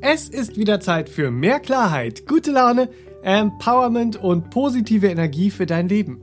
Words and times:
Es 0.00 0.28
ist 0.28 0.56
wieder 0.56 0.78
Zeit 0.78 1.08
für 1.08 1.32
mehr 1.32 1.58
Klarheit, 1.58 2.24
gute 2.28 2.52
Laune, 2.52 2.88
Empowerment 3.22 4.16
und 4.16 4.48
positive 4.48 5.08
Energie 5.08 5.50
für 5.50 5.66
dein 5.66 5.88
Leben. 5.88 6.20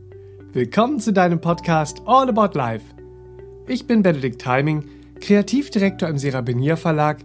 Willkommen 0.53 1.01
zu 1.01 1.11
deinem 1.11 1.41
Podcast 1.41 2.01
All 2.05 2.29
About 2.29 2.57
Life. 2.57 2.85
Ich 3.67 3.85
bin 3.85 4.01
Benedikt 4.01 4.41
Timing, 4.41 4.85
Kreativdirektor 5.19 6.07
im 6.07 6.17
Serabinier 6.17 6.77
Verlag 6.77 7.17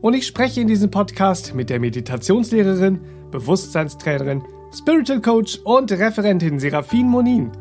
und 0.00 0.14
ich 0.14 0.26
spreche 0.26 0.62
in 0.62 0.66
diesem 0.66 0.90
Podcast 0.90 1.54
mit 1.54 1.68
der 1.68 1.78
Meditationslehrerin, 1.78 3.00
Bewusstseinstrainerin, 3.30 4.42
Spiritual 4.72 5.20
Coach 5.20 5.60
und 5.62 5.92
Referentin 5.92 6.58
Serafin 6.58 7.06
Monin. 7.06 7.52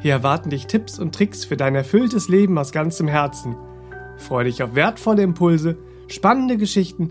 Hier 0.00 0.12
erwarten 0.12 0.48
dich 0.48 0.66
Tipps 0.66 0.98
und 0.98 1.14
Tricks 1.14 1.44
für 1.44 1.58
dein 1.58 1.74
erfülltes 1.74 2.30
Leben 2.30 2.56
aus 2.56 2.72
ganzem 2.72 3.06
Herzen. 3.06 3.54
Freue 4.16 4.46
dich 4.46 4.62
auf 4.62 4.74
wertvolle 4.74 5.22
Impulse, 5.22 5.76
spannende 6.08 6.56
Geschichten 6.56 7.10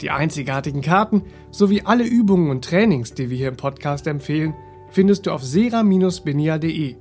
Die 0.00 0.10
einzigartigen 0.10 0.80
Karten 0.80 1.22
sowie 1.50 1.82
alle 1.84 2.04
Übungen 2.04 2.50
und 2.50 2.64
Trainings, 2.64 3.14
die 3.14 3.30
wir 3.30 3.36
hier 3.36 3.48
im 3.48 3.56
Podcast 3.56 4.06
empfehlen, 4.06 4.54
findest 4.90 5.26
du 5.26 5.32
auf 5.32 5.42
sera-benia.de. 5.42 6.96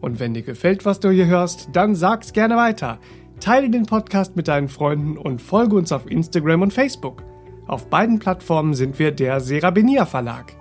Und 0.00 0.20
wenn 0.20 0.34
dir 0.34 0.42
gefällt, 0.42 0.84
was 0.84 1.00
du 1.00 1.10
hier 1.10 1.26
hörst, 1.26 1.70
dann 1.72 1.94
sag's 1.94 2.32
gerne 2.32 2.56
weiter. 2.56 2.98
Teile 3.40 3.70
den 3.70 3.86
Podcast 3.86 4.36
mit 4.36 4.48
deinen 4.48 4.68
Freunden 4.68 5.16
und 5.16 5.40
folge 5.40 5.76
uns 5.76 5.92
auf 5.92 6.10
Instagram 6.10 6.62
und 6.62 6.72
Facebook. 6.72 7.22
Auf 7.66 7.88
beiden 7.88 8.18
Plattformen 8.18 8.74
sind 8.74 8.98
wir 8.98 9.12
der 9.12 9.40
Serabenia 9.40 10.04
Verlag. 10.04 10.56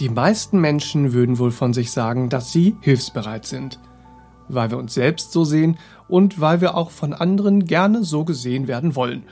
Die 0.00 0.08
meisten 0.08 0.60
Menschen 0.60 1.12
würden 1.12 1.38
wohl 1.38 1.52
von 1.52 1.72
sich 1.72 1.92
sagen, 1.92 2.28
dass 2.28 2.52
sie 2.52 2.76
hilfsbereit 2.80 3.46
sind. 3.46 3.78
Weil 4.48 4.70
wir 4.70 4.78
uns 4.78 4.94
selbst 4.94 5.32
so 5.32 5.44
sehen 5.44 5.78
und 6.08 6.40
weil 6.40 6.60
wir 6.60 6.74
auch 6.76 6.90
von 6.90 7.14
anderen 7.14 7.64
gerne 7.64 8.04
so 8.04 8.24
gesehen 8.24 8.68
werden 8.68 8.96
wollen. 8.96 9.24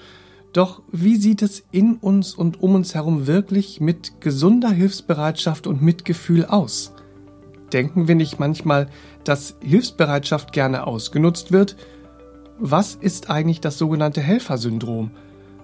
Doch 0.52 0.82
wie 0.92 1.16
sieht 1.16 1.40
es 1.40 1.64
in 1.72 1.96
uns 1.96 2.34
und 2.34 2.62
um 2.62 2.74
uns 2.74 2.94
herum 2.94 3.26
wirklich 3.26 3.80
mit 3.80 4.20
gesunder 4.20 4.70
Hilfsbereitschaft 4.70 5.66
und 5.66 5.80
Mitgefühl 5.80 6.44
aus? 6.44 6.92
Denken 7.72 8.06
wir 8.06 8.14
nicht 8.14 8.38
manchmal, 8.38 8.88
dass 9.24 9.56
Hilfsbereitschaft 9.62 10.52
gerne 10.52 10.86
ausgenutzt 10.86 11.52
wird? 11.52 11.76
Was 12.58 12.94
ist 12.94 13.30
eigentlich 13.30 13.62
das 13.62 13.78
sogenannte 13.78 14.20
Helfersyndrom? 14.20 15.12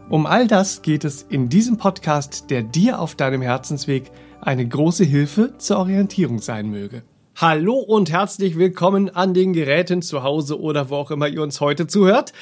Um 0.08 0.24
all 0.24 0.46
das 0.46 0.80
geht 0.80 1.04
es 1.04 1.20
in 1.20 1.50
diesem 1.50 1.76
Podcast, 1.76 2.48
der 2.48 2.62
dir 2.62 2.98
auf 2.98 3.14
deinem 3.14 3.42
Herzensweg 3.42 4.10
eine 4.40 4.66
große 4.66 5.04
Hilfe 5.04 5.52
zur 5.58 5.80
Orientierung 5.80 6.38
sein 6.38 6.70
möge. 6.70 7.02
Hallo 7.36 7.74
und 7.74 8.10
herzlich 8.10 8.56
willkommen 8.56 9.10
an 9.10 9.34
den 9.34 9.52
Geräten 9.52 10.00
zu 10.00 10.22
Hause 10.22 10.58
oder 10.58 10.88
wo 10.88 10.96
auch 10.96 11.10
immer 11.10 11.28
ihr 11.28 11.42
uns 11.42 11.60
heute 11.60 11.86
zuhört 11.86 12.32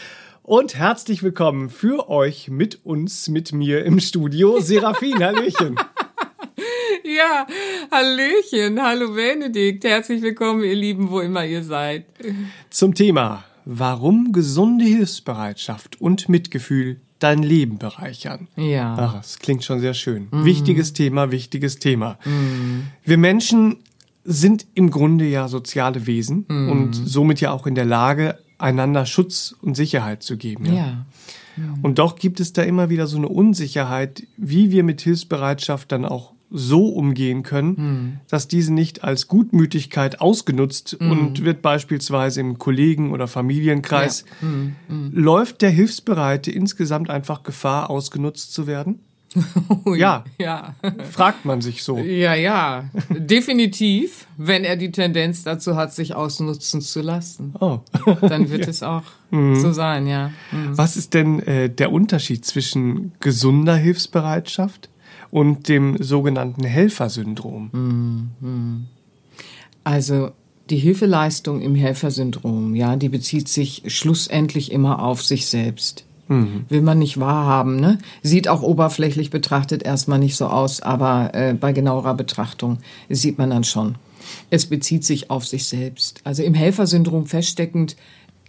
und 0.46 0.76
herzlich 0.76 1.24
willkommen 1.24 1.70
für 1.70 2.08
euch 2.08 2.48
mit 2.48 2.86
uns, 2.86 3.26
mit 3.28 3.52
mir 3.52 3.84
im 3.84 3.98
Studio, 3.98 4.60
Serafin. 4.60 5.22
Hallöchen. 5.22 5.76
Ja, 7.04 7.46
Hallöchen, 7.92 8.82
hallo 8.82 9.14
Benedikt, 9.14 9.84
herzlich 9.84 10.22
willkommen, 10.22 10.64
ihr 10.64 10.74
Lieben, 10.74 11.08
wo 11.08 11.20
immer 11.20 11.46
ihr 11.46 11.62
seid. 11.62 12.04
Zum 12.68 12.94
Thema, 12.94 13.44
warum 13.64 14.32
gesunde 14.32 14.84
Hilfsbereitschaft 14.84 16.00
und 16.00 16.28
Mitgefühl 16.28 17.00
dein 17.20 17.44
Leben 17.44 17.78
bereichern. 17.78 18.48
Ja. 18.56 18.96
Ach, 18.98 19.14
das 19.14 19.38
klingt 19.38 19.62
schon 19.64 19.80
sehr 19.80 19.94
schön. 19.94 20.28
Mm. 20.32 20.44
Wichtiges 20.44 20.94
Thema, 20.94 21.30
wichtiges 21.30 21.78
Thema. 21.78 22.18
Mm. 22.24 22.88
Wir 23.04 23.18
Menschen 23.18 23.76
sind 24.24 24.66
im 24.74 24.90
Grunde 24.90 25.26
ja 25.26 25.46
soziale 25.46 26.06
Wesen 26.06 26.44
mm. 26.48 26.70
und 26.70 26.92
somit 26.92 27.40
ja 27.40 27.52
auch 27.52 27.68
in 27.68 27.76
der 27.76 27.86
Lage, 27.86 28.36
einander 28.58 29.06
Schutz 29.06 29.54
und 29.60 29.74
Sicherheit 29.76 30.22
zu 30.22 30.36
geben. 30.36 30.66
Ja. 30.66 30.74
ja. 31.56 31.74
Und 31.82 31.98
doch 31.98 32.16
gibt 32.16 32.40
es 32.40 32.52
da 32.52 32.62
immer 32.62 32.90
wieder 32.90 33.06
so 33.06 33.16
eine 33.16 33.28
Unsicherheit, 33.28 34.22
wie 34.36 34.70
wir 34.70 34.84
mit 34.84 35.00
Hilfsbereitschaft 35.00 35.92
dann 35.92 36.04
auch 36.04 36.32
so 36.50 36.88
umgehen 36.88 37.42
können, 37.42 37.74
mhm. 37.76 38.20
dass 38.28 38.46
diese 38.46 38.72
nicht 38.72 39.02
als 39.02 39.26
Gutmütigkeit 39.26 40.20
ausgenutzt 40.20 40.96
mhm. 41.00 41.10
und 41.10 41.44
wird 41.44 41.60
beispielsweise 41.60 42.40
im 42.40 42.58
Kollegen- 42.58 43.12
oder 43.12 43.26
Familienkreis. 43.26 44.24
Ja. 44.40 44.48
Mhm. 44.48 45.10
Läuft 45.12 45.62
der 45.62 45.70
Hilfsbereite 45.70 46.50
insgesamt 46.50 47.10
einfach 47.10 47.42
Gefahr, 47.42 47.90
ausgenutzt 47.90 48.52
zu 48.52 48.66
werden? 48.66 49.00
Ja, 49.96 50.24
ja. 50.38 50.74
Fragt 51.10 51.44
man 51.44 51.60
sich 51.60 51.82
so. 51.82 51.98
Ja, 51.98 52.34
ja, 52.34 52.84
definitiv, 53.10 54.26
wenn 54.36 54.64
er 54.64 54.76
die 54.76 54.90
Tendenz 54.90 55.44
dazu 55.44 55.76
hat, 55.76 55.92
sich 55.92 56.14
ausnutzen 56.14 56.80
zu 56.80 57.02
lassen. 57.02 57.54
Oh. 57.60 57.80
Dann 58.22 58.50
wird 58.50 58.62
ja. 58.62 58.68
es 58.68 58.82
auch 58.82 59.04
mhm. 59.30 59.56
so 59.56 59.72
sein, 59.72 60.06
ja. 60.06 60.32
Mhm. 60.52 60.78
Was 60.78 60.96
ist 60.96 61.14
denn 61.14 61.40
äh, 61.40 61.68
der 61.68 61.92
Unterschied 61.92 62.44
zwischen 62.44 63.12
gesunder 63.20 63.76
Hilfsbereitschaft 63.76 64.88
und 65.30 65.68
dem 65.68 66.02
sogenannten 66.02 66.64
Helfersyndrom? 66.64 68.30
Mhm. 68.40 68.86
Also 69.84 70.32
die 70.70 70.78
Hilfeleistung 70.78 71.60
im 71.62 71.74
Helfersyndrom, 71.74 72.74
ja, 72.74 72.96
die 72.96 73.08
bezieht 73.08 73.48
sich 73.48 73.82
schlussendlich 73.86 74.72
immer 74.72 75.00
auf 75.00 75.22
sich 75.22 75.46
selbst. 75.46 76.05
Mhm. 76.28 76.64
Will 76.68 76.82
man 76.82 76.98
nicht 76.98 77.20
wahrhaben, 77.20 77.76
ne? 77.76 77.98
Sieht 78.22 78.48
auch 78.48 78.62
oberflächlich 78.62 79.30
betrachtet 79.30 79.82
erstmal 79.82 80.18
nicht 80.18 80.36
so 80.36 80.46
aus, 80.46 80.80
aber 80.80 81.30
äh, 81.34 81.54
bei 81.54 81.72
genauerer 81.72 82.14
Betrachtung 82.14 82.78
sieht 83.08 83.38
man 83.38 83.50
dann 83.50 83.64
schon. 83.64 83.96
Es 84.50 84.66
bezieht 84.66 85.04
sich 85.04 85.30
auf 85.30 85.46
sich 85.46 85.66
selbst. 85.66 86.20
Also 86.24 86.42
im 86.42 86.54
Helfersyndrom 86.54 87.26
feststeckend 87.26 87.96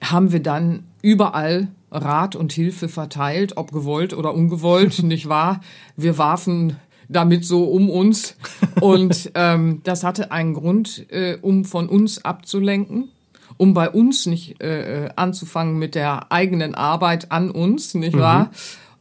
haben 0.01 0.31
wir 0.31 0.41
dann 0.41 0.83
überall 1.01 1.67
Rat 1.91 2.35
und 2.35 2.51
Hilfe 2.51 2.89
verteilt, 2.89 3.57
ob 3.57 3.71
gewollt 3.71 4.13
oder 4.13 4.33
ungewollt, 4.33 5.03
nicht 5.03 5.29
wahr? 5.29 5.61
Wir 5.95 6.17
warfen 6.17 6.77
damit 7.09 7.45
so 7.45 7.63
um 7.65 7.89
uns 7.89 8.35
und 8.81 9.31
ähm, 9.35 9.81
das 9.83 10.03
hatte 10.03 10.31
einen 10.31 10.53
Grund, 10.53 11.05
äh, 11.09 11.37
um 11.41 11.63
von 11.63 11.87
uns 11.87 12.25
abzulenken 12.25 13.09
um 13.57 13.73
bei 13.73 13.89
uns 13.89 14.25
nicht 14.25 14.61
äh, 14.61 15.05
äh, 15.05 15.09
anzufangen 15.15 15.77
mit 15.77 15.95
der 15.95 16.31
eigenen 16.31 16.75
Arbeit 16.75 17.31
an 17.31 17.51
uns, 17.51 17.93
nicht 17.93 18.15
mhm. 18.15 18.19
wahr? 18.19 18.51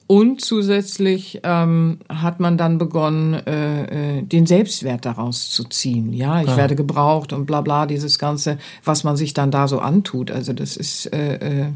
Und 0.09 0.41
zusätzlich 0.41 1.41
ähm, 1.43 1.99
hat 2.09 2.39
man 2.39 2.56
dann 2.56 2.78
begonnen, 2.78 3.34
äh, 3.34 4.19
äh, 4.19 4.22
den 4.22 4.47
Selbstwert 4.47 5.05
daraus 5.05 5.50
zu 5.50 5.65
ziehen. 5.65 6.12
Ja, 6.12 6.41
ich 6.41 6.50
ah. 6.50 6.56
werde 6.56 6.77
gebraucht 6.77 7.33
und 7.33 7.47
bla 7.47 7.61
bla, 7.61 7.87
dieses 7.87 8.21
Ganze, 8.21 8.59
was 8.84 9.03
man 9.03 9.17
sich 9.17 9.34
dann 9.34 9.50
da 9.50 9.67
so 9.67 9.81
antut. 9.81 10.31
Also 10.31 10.53
das 10.53 10.77
ist 10.77 11.12
äh, 11.12 11.65
äh, 11.65 11.73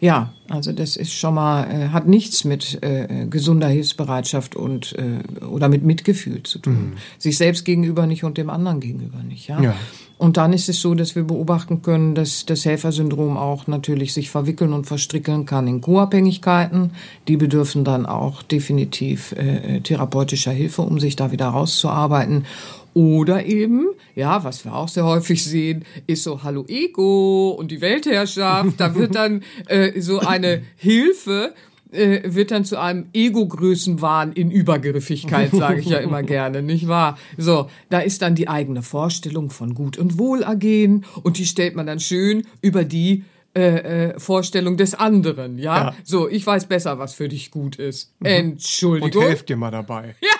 ja, 0.00 0.34
also 0.48 0.72
das 0.72 0.96
ist 0.96 1.14
schon 1.14 1.34
mal, 1.34 1.64
äh, 1.64 1.88
hat 1.88 2.06
nichts 2.06 2.44
mit 2.44 2.82
äh, 2.82 3.26
gesunder 3.28 3.68
Hilfsbereitschaft 3.68 4.54
und 4.54 4.94
äh, 4.98 5.44
oder 5.44 5.68
mit 5.68 5.82
Mitgefühl 5.82 6.42
zu 6.42 6.58
tun. 6.58 6.90
Mhm. 6.90 6.92
Sich 7.18 7.38
selbst 7.38 7.64
gegenüber 7.64 8.06
nicht 8.06 8.22
und 8.22 8.36
dem 8.36 8.50
anderen 8.50 8.80
gegenüber 8.80 9.22
nicht. 9.22 9.48
Ja? 9.48 9.60
ja. 9.60 9.74
Und 10.16 10.36
dann 10.36 10.52
ist 10.52 10.68
es 10.68 10.80
so, 10.80 10.94
dass 10.94 11.16
wir 11.16 11.24
beobachten 11.24 11.82
können, 11.82 12.14
dass 12.14 12.46
das 12.46 12.64
Helfersyndrom 12.64 13.36
auch 13.36 13.66
natürlich 13.66 14.14
sich 14.14 14.30
verwickeln 14.30 14.72
und 14.72 14.86
verstrickeln 14.86 15.44
kann 15.44 15.66
in 15.66 15.80
Co-Abhängigkeiten. 15.80 16.92
Die 17.26 17.36
bedürfen 17.36 17.84
dann 17.84 18.06
auch 18.06 18.42
definitiv 18.42 19.32
äh, 19.32 19.80
therapeutischer 19.80 20.52
Hilfe, 20.52 20.82
um 20.82 21.00
sich 21.00 21.16
da 21.16 21.32
wieder 21.32 21.46
rauszuarbeiten. 21.48 22.46
Oder 22.94 23.44
eben, 23.44 23.88
ja, 24.14 24.44
was 24.44 24.64
wir 24.64 24.72
auch 24.72 24.88
sehr 24.88 25.04
häufig 25.04 25.42
sehen, 25.42 25.84
ist 26.06 26.22
so 26.22 26.44
Hallo 26.44 26.64
Ego 26.68 27.50
und 27.50 27.72
die 27.72 27.80
Weltherrschaft. 27.80 28.78
Da 28.78 28.94
wird 28.94 29.16
dann 29.16 29.42
äh, 29.66 30.00
so 30.00 30.20
eine 30.20 30.62
Hilfe 30.76 31.54
äh, 31.94 32.22
wird 32.24 32.50
dann 32.50 32.64
zu 32.64 32.78
einem 32.78 33.06
Ego-Größenwahn 33.12 34.32
in 34.32 34.50
Übergriffigkeit, 34.50 35.50
sage 35.52 35.80
ich 35.80 35.86
ja 35.86 35.98
immer 35.98 36.22
gerne, 36.24 36.62
nicht 36.62 36.88
wahr? 36.88 37.18
So, 37.38 37.70
da 37.90 38.00
ist 38.00 38.22
dann 38.22 38.34
die 38.34 38.48
eigene 38.48 38.82
Vorstellung 38.82 39.50
von 39.50 39.74
Gut 39.74 39.96
und 39.96 40.18
Wohlergehen 40.18 41.04
und 41.22 41.38
die 41.38 41.46
stellt 41.46 41.76
man 41.76 41.86
dann 41.86 42.00
schön 42.00 42.46
über 42.60 42.84
die 42.84 43.24
äh, 43.56 44.08
äh, 44.10 44.18
Vorstellung 44.18 44.76
des 44.76 44.94
anderen, 44.94 45.58
ja? 45.58 45.76
ja? 45.76 45.94
So, 46.02 46.28
ich 46.28 46.44
weiß 46.44 46.66
besser, 46.66 46.98
was 46.98 47.14
für 47.14 47.28
dich 47.28 47.52
gut 47.52 47.76
ist. 47.76 48.12
Mhm. 48.18 48.26
Entschuldigung. 48.26 49.22
Und 49.22 49.28
helft 49.28 49.48
dir 49.48 49.56
mal 49.56 49.70
dabei. 49.70 50.16
Ja, 50.20 50.33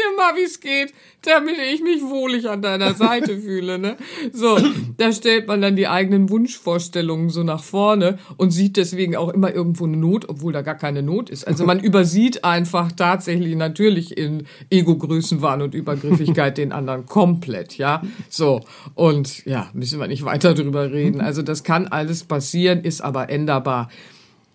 dir 0.00 0.16
mal, 0.16 0.36
wie 0.36 0.44
es 0.44 0.60
geht, 0.60 0.92
damit 1.22 1.56
ich 1.72 1.82
mich 1.82 2.02
wohlig 2.02 2.48
an 2.48 2.62
deiner 2.62 2.94
Seite 2.94 3.38
fühle. 3.40 3.78
Ne? 3.78 3.96
So, 4.32 4.58
da 4.96 5.12
stellt 5.12 5.46
man 5.46 5.60
dann 5.60 5.76
die 5.76 5.88
eigenen 5.88 6.30
Wunschvorstellungen 6.30 7.30
so 7.30 7.42
nach 7.42 7.62
vorne 7.62 8.18
und 8.36 8.50
sieht 8.50 8.76
deswegen 8.76 9.16
auch 9.16 9.28
immer 9.28 9.54
irgendwo 9.54 9.84
eine 9.84 9.96
Not, 9.96 10.28
obwohl 10.28 10.52
da 10.52 10.62
gar 10.62 10.76
keine 10.76 11.02
Not 11.02 11.30
ist. 11.30 11.46
Also 11.46 11.64
man 11.64 11.80
übersieht 11.82 12.44
einfach 12.44 12.92
tatsächlich 12.92 13.54
natürlich 13.56 14.16
in 14.16 14.46
Ego-Größenwahn 14.70 15.62
und 15.62 15.74
Übergriffigkeit 15.74 16.56
den 16.58 16.72
anderen 16.72 17.06
komplett, 17.06 17.76
ja. 17.76 18.02
So, 18.28 18.60
und 18.94 19.44
ja, 19.44 19.70
müssen 19.74 20.00
wir 20.00 20.08
nicht 20.08 20.24
weiter 20.24 20.54
drüber 20.54 20.90
reden. 20.90 21.20
Also 21.20 21.42
das 21.42 21.64
kann 21.64 21.88
alles 21.88 22.24
passieren, 22.24 22.80
ist 22.82 23.00
aber 23.00 23.30
änderbar. 23.30 23.88